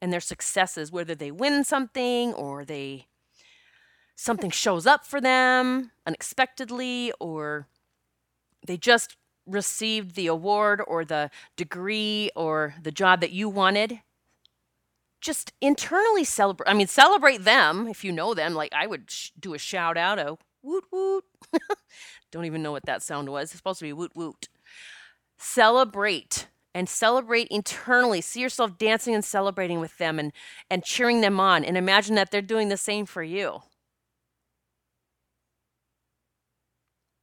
and 0.00 0.10
their 0.10 0.20
successes 0.20 0.90
whether 0.90 1.14
they 1.14 1.30
win 1.30 1.64
something 1.64 2.32
or 2.32 2.64
they 2.64 3.06
something 4.16 4.50
shows 4.50 4.86
up 4.86 5.04
for 5.04 5.20
them 5.20 5.90
unexpectedly 6.06 7.12
or 7.20 7.68
they 8.66 8.78
just 8.78 9.16
received 9.46 10.14
the 10.14 10.26
award 10.26 10.80
or 10.86 11.04
the 11.04 11.30
degree 11.56 12.30
or 12.36 12.74
the 12.82 12.92
job 12.92 13.20
that 13.20 13.32
you 13.32 13.48
wanted, 13.48 14.00
just 15.20 15.52
internally 15.60 16.24
celebrate. 16.24 16.70
I 16.70 16.74
mean, 16.74 16.86
celebrate 16.86 17.44
them 17.44 17.88
if 17.88 18.04
you 18.04 18.12
know 18.12 18.34
them. 18.34 18.54
Like 18.54 18.72
I 18.72 18.86
would 18.86 19.10
sh- 19.10 19.30
do 19.38 19.54
a 19.54 19.58
shout 19.58 19.96
out, 19.96 20.18
a 20.18 20.36
woot 20.62 20.84
woot. 20.92 21.24
Don't 22.30 22.44
even 22.44 22.62
know 22.62 22.72
what 22.72 22.86
that 22.86 23.02
sound 23.02 23.28
was. 23.30 23.50
It's 23.50 23.56
supposed 23.56 23.78
to 23.80 23.84
be 23.84 23.92
woot 23.92 24.14
woot. 24.14 24.48
Celebrate 25.38 26.48
and 26.74 26.88
celebrate 26.88 27.48
internally. 27.48 28.20
See 28.20 28.40
yourself 28.40 28.76
dancing 28.76 29.14
and 29.14 29.24
celebrating 29.24 29.80
with 29.80 29.96
them 29.98 30.18
and, 30.18 30.32
and 30.70 30.84
cheering 30.84 31.20
them 31.20 31.40
on. 31.40 31.64
And 31.64 31.76
imagine 31.76 32.14
that 32.16 32.30
they're 32.30 32.42
doing 32.42 32.68
the 32.68 32.76
same 32.76 33.06
for 33.06 33.22
you. 33.22 33.62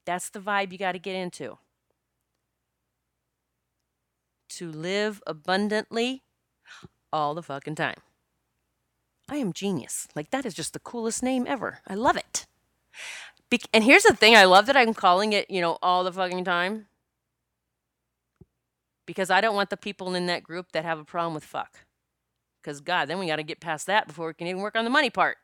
That's 0.06 0.30
the 0.30 0.40
vibe 0.40 0.72
you 0.72 0.78
got 0.78 0.94
to 0.94 1.00
get 1.00 1.16
into 1.16 1.58
to 4.50 4.72
live 4.72 5.22
abundantly 5.28 6.24
all 7.12 7.34
the 7.34 7.44
fucking 7.44 7.76
time. 7.76 7.98
I 9.30 9.38
am 9.38 9.54
genius. 9.54 10.08
Like, 10.16 10.30
that 10.30 10.46
is 10.46 10.54
just 10.54 10.74
the 10.74 10.80
coolest 10.80 11.24
name 11.24 11.46
ever. 11.48 11.80
I 11.88 11.96
love 11.96 12.16
it. 12.16 12.46
Be- 13.50 13.60
and 13.74 13.84
here's 13.84 14.04
the 14.04 14.16
thing 14.16 14.36
I 14.36 14.46
love 14.46 14.68
that 14.68 14.78
I'm 14.78 14.94
calling 14.94 15.34
it, 15.34 15.50
you 15.50 15.62
know, 15.62 15.78
all 15.82 16.04
the 16.04 16.14
fucking 16.14 16.44
time. 16.46 16.88
Because 19.06 19.30
I 19.30 19.42
don't 19.42 19.56
want 19.56 19.70
the 19.70 19.78
people 19.78 20.16
in 20.16 20.26
that 20.28 20.44
group 20.44 20.72
that 20.72 20.86
have 20.86 21.00
a 21.00 21.06
problem 21.06 21.34
with 21.34 21.44
fuck. 21.44 21.80
Because, 22.62 22.82
God, 22.82 23.08
then 23.08 23.20
we 23.20 23.28
got 23.28 23.36
to 23.36 23.44
get 23.44 23.60
past 23.60 23.86
that 23.88 24.08
before 24.08 24.28
we 24.28 24.34
can 24.34 24.48
even 24.48 24.62
work 24.62 24.76
on 24.76 24.84
the 24.84 24.90
money 24.90 25.10
part. 25.10 25.38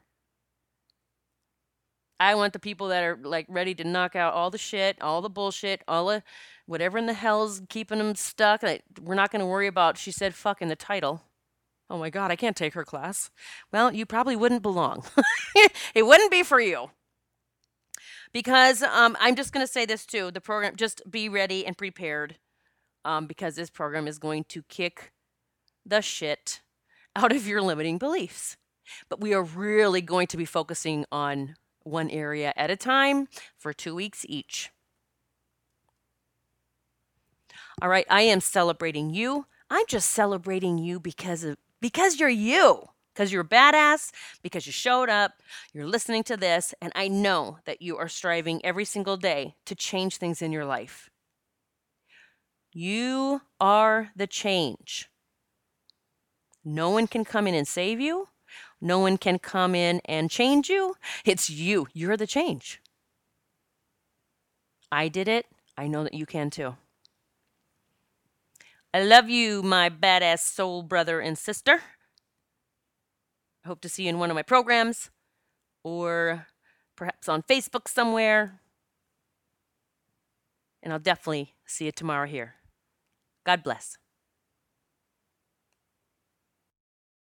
I 2.20 2.36
want 2.36 2.54
the 2.54 2.60
people 2.60 2.90
that 2.90 3.04
are 3.04 3.18
like 3.22 3.48
ready 3.50 3.74
to 3.74 3.84
knock 3.84 4.16
out 4.16 4.36
all 4.36 4.52
the 4.52 4.58
shit, 4.60 5.02
all 5.02 5.24
the 5.24 5.30
bullshit, 5.30 5.82
all 5.88 6.06
the 6.06 6.22
whatever 6.68 7.00
in 7.00 7.08
the 7.08 7.16
hell's 7.16 7.64
keeping 7.68 7.98
them 7.98 8.14
stuck. 8.14 8.62
we're 9.02 9.16
not 9.16 9.32
going 9.32 9.40
to 9.40 9.46
worry 9.46 9.66
about, 9.66 9.98
she 9.98 10.12
said 10.12 10.36
fuck 10.36 10.62
in 10.62 10.68
the 10.68 10.76
title. 10.76 11.24
Oh 11.90 11.98
my 11.98 12.12
God, 12.12 12.30
I 12.30 12.36
can't 12.36 12.56
take 12.56 12.76
her 12.76 12.86
class. 12.86 13.32
Well, 13.74 13.92
you 13.92 14.06
probably 14.06 14.36
wouldn't 14.36 14.62
belong. 14.62 15.04
it 15.96 16.06
wouldn't 16.06 16.30
be 16.32 16.44
for 16.44 16.62
you. 16.62 16.92
Because 18.32 18.84
um, 18.84 19.18
I'm 19.20 19.36
just 19.36 19.52
going 19.52 19.66
to 19.66 19.72
say 19.72 19.86
this 19.88 20.06
too 20.06 20.30
the 20.30 20.42
program, 20.42 20.76
just 20.76 21.02
be 21.10 21.28
ready 21.28 21.66
and 21.66 21.76
prepared 21.76 22.38
um, 23.06 23.28
because 23.28 23.56
this 23.56 23.70
program 23.70 24.08
is 24.08 24.20
going 24.20 24.44
to 24.46 24.64
kick 24.64 25.12
the 25.86 26.02
shit 26.02 26.62
out 27.16 27.32
of 27.32 27.48
your 27.48 27.62
limiting 27.62 27.98
beliefs. 27.98 28.58
But 29.10 29.22
we 29.22 29.34
are 29.34 29.44
really 29.44 30.02
going 30.02 30.28
to 30.28 30.38
be 30.38 30.46
focusing 30.46 31.06
on 31.12 31.56
one 31.84 32.10
area 32.10 32.54
at 32.56 32.70
a 32.70 32.76
time 32.76 33.28
for 33.58 33.74
two 33.74 33.96
weeks 33.96 34.26
each. 34.28 34.70
All 37.82 37.90
right, 37.90 38.06
I 38.10 38.22
am 38.24 38.42
celebrating 38.42 39.10
you. 39.12 39.46
I'm 39.70 39.86
just 39.88 40.10
celebrating 40.12 40.78
you 40.78 41.00
because 41.00 41.44
of 41.44 41.58
because 41.80 42.20
you're 42.20 42.30
you. 42.30 42.88
Because 43.14 43.34
you're 43.34 43.44
badass, 43.44 44.12
because 44.42 44.66
you 44.66 44.72
showed 44.72 45.10
up, 45.10 45.34
you're 45.74 45.86
listening 45.86 46.24
to 46.24 46.38
this, 46.38 46.74
and 46.82 46.94
I 46.96 47.10
know 47.10 47.58
that 47.66 47.82
you 47.82 47.98
are 47.98 48.08
striving 48.08 48.66
every 48.66 48.86
single 48.86 49.18
day 49.18 49.56
to 49.66 49.76
change 49.76 50.16
things 50.16 50.42
in 50.42 50.54
your 50.54 50.64
life. 50.64 51.11
You 52.74 53.42
are 53.60 54.12
the 54.16 54.28
change. 54.28 55.10
No 56.64 56.90
one 56.90 57.08
can 57.08 57.26
come 57.26 57.48
in 57.48 57.56
and 57.56 57.68
save 57.68 58.00
you. 58.00 58.30
No 58.80 59.00
one 59.00 59.18
can 59.18 59.40
come 59.40 59.76
in 59.76 60.02
and 60.06 60.30
change 60.30 60.70
you. 60.70 60.96
It's 61.26 61.50
you. 61.50 61.88
You're 61.94 62.18
the 62.18 62.28
change. 62.28 62.82
I 64.92 65.08
did 65.08 65.28
it. 65.28 65.46
I 65.78 65.88
know 65.88 66.04
that 66.04 66.14
you 66.14 66.26
can 66.26 66.50
too. 66.50 66.76
I 68.94 69.04
love 69.04 69.30
you, 69.30 69.64
my 69.64 69.90
badass 69.90 70.40
soul 70.40 70.84
brother 70.84 71.20
and 71.20 71.38
sister. 71.38 71.82
I 73.64 73.68
hope 73.68 73.82
to 73.82 73.90
see 73.90 74.04
you 74.04 74.10
in 74.10 74.20
one 74.20 74.30
of 74.30 74.36
my 74.36 74.42
programs 74.42 75.10
or 75.84 76.48
perhaps 76.96 77.30
on 77.30 77.44
Facebook 77.44 77.88
somewhere. 77.88 78.60
And 80.84 80.92
I'll 80.92 81.00
definitely 81.00 81.54
see 81.66 81.86
you 81.86 81.92
tomorrow 81.92 82.28
here. 82.28 82.56
God 83.46 83.64
bless. 83.64 84.01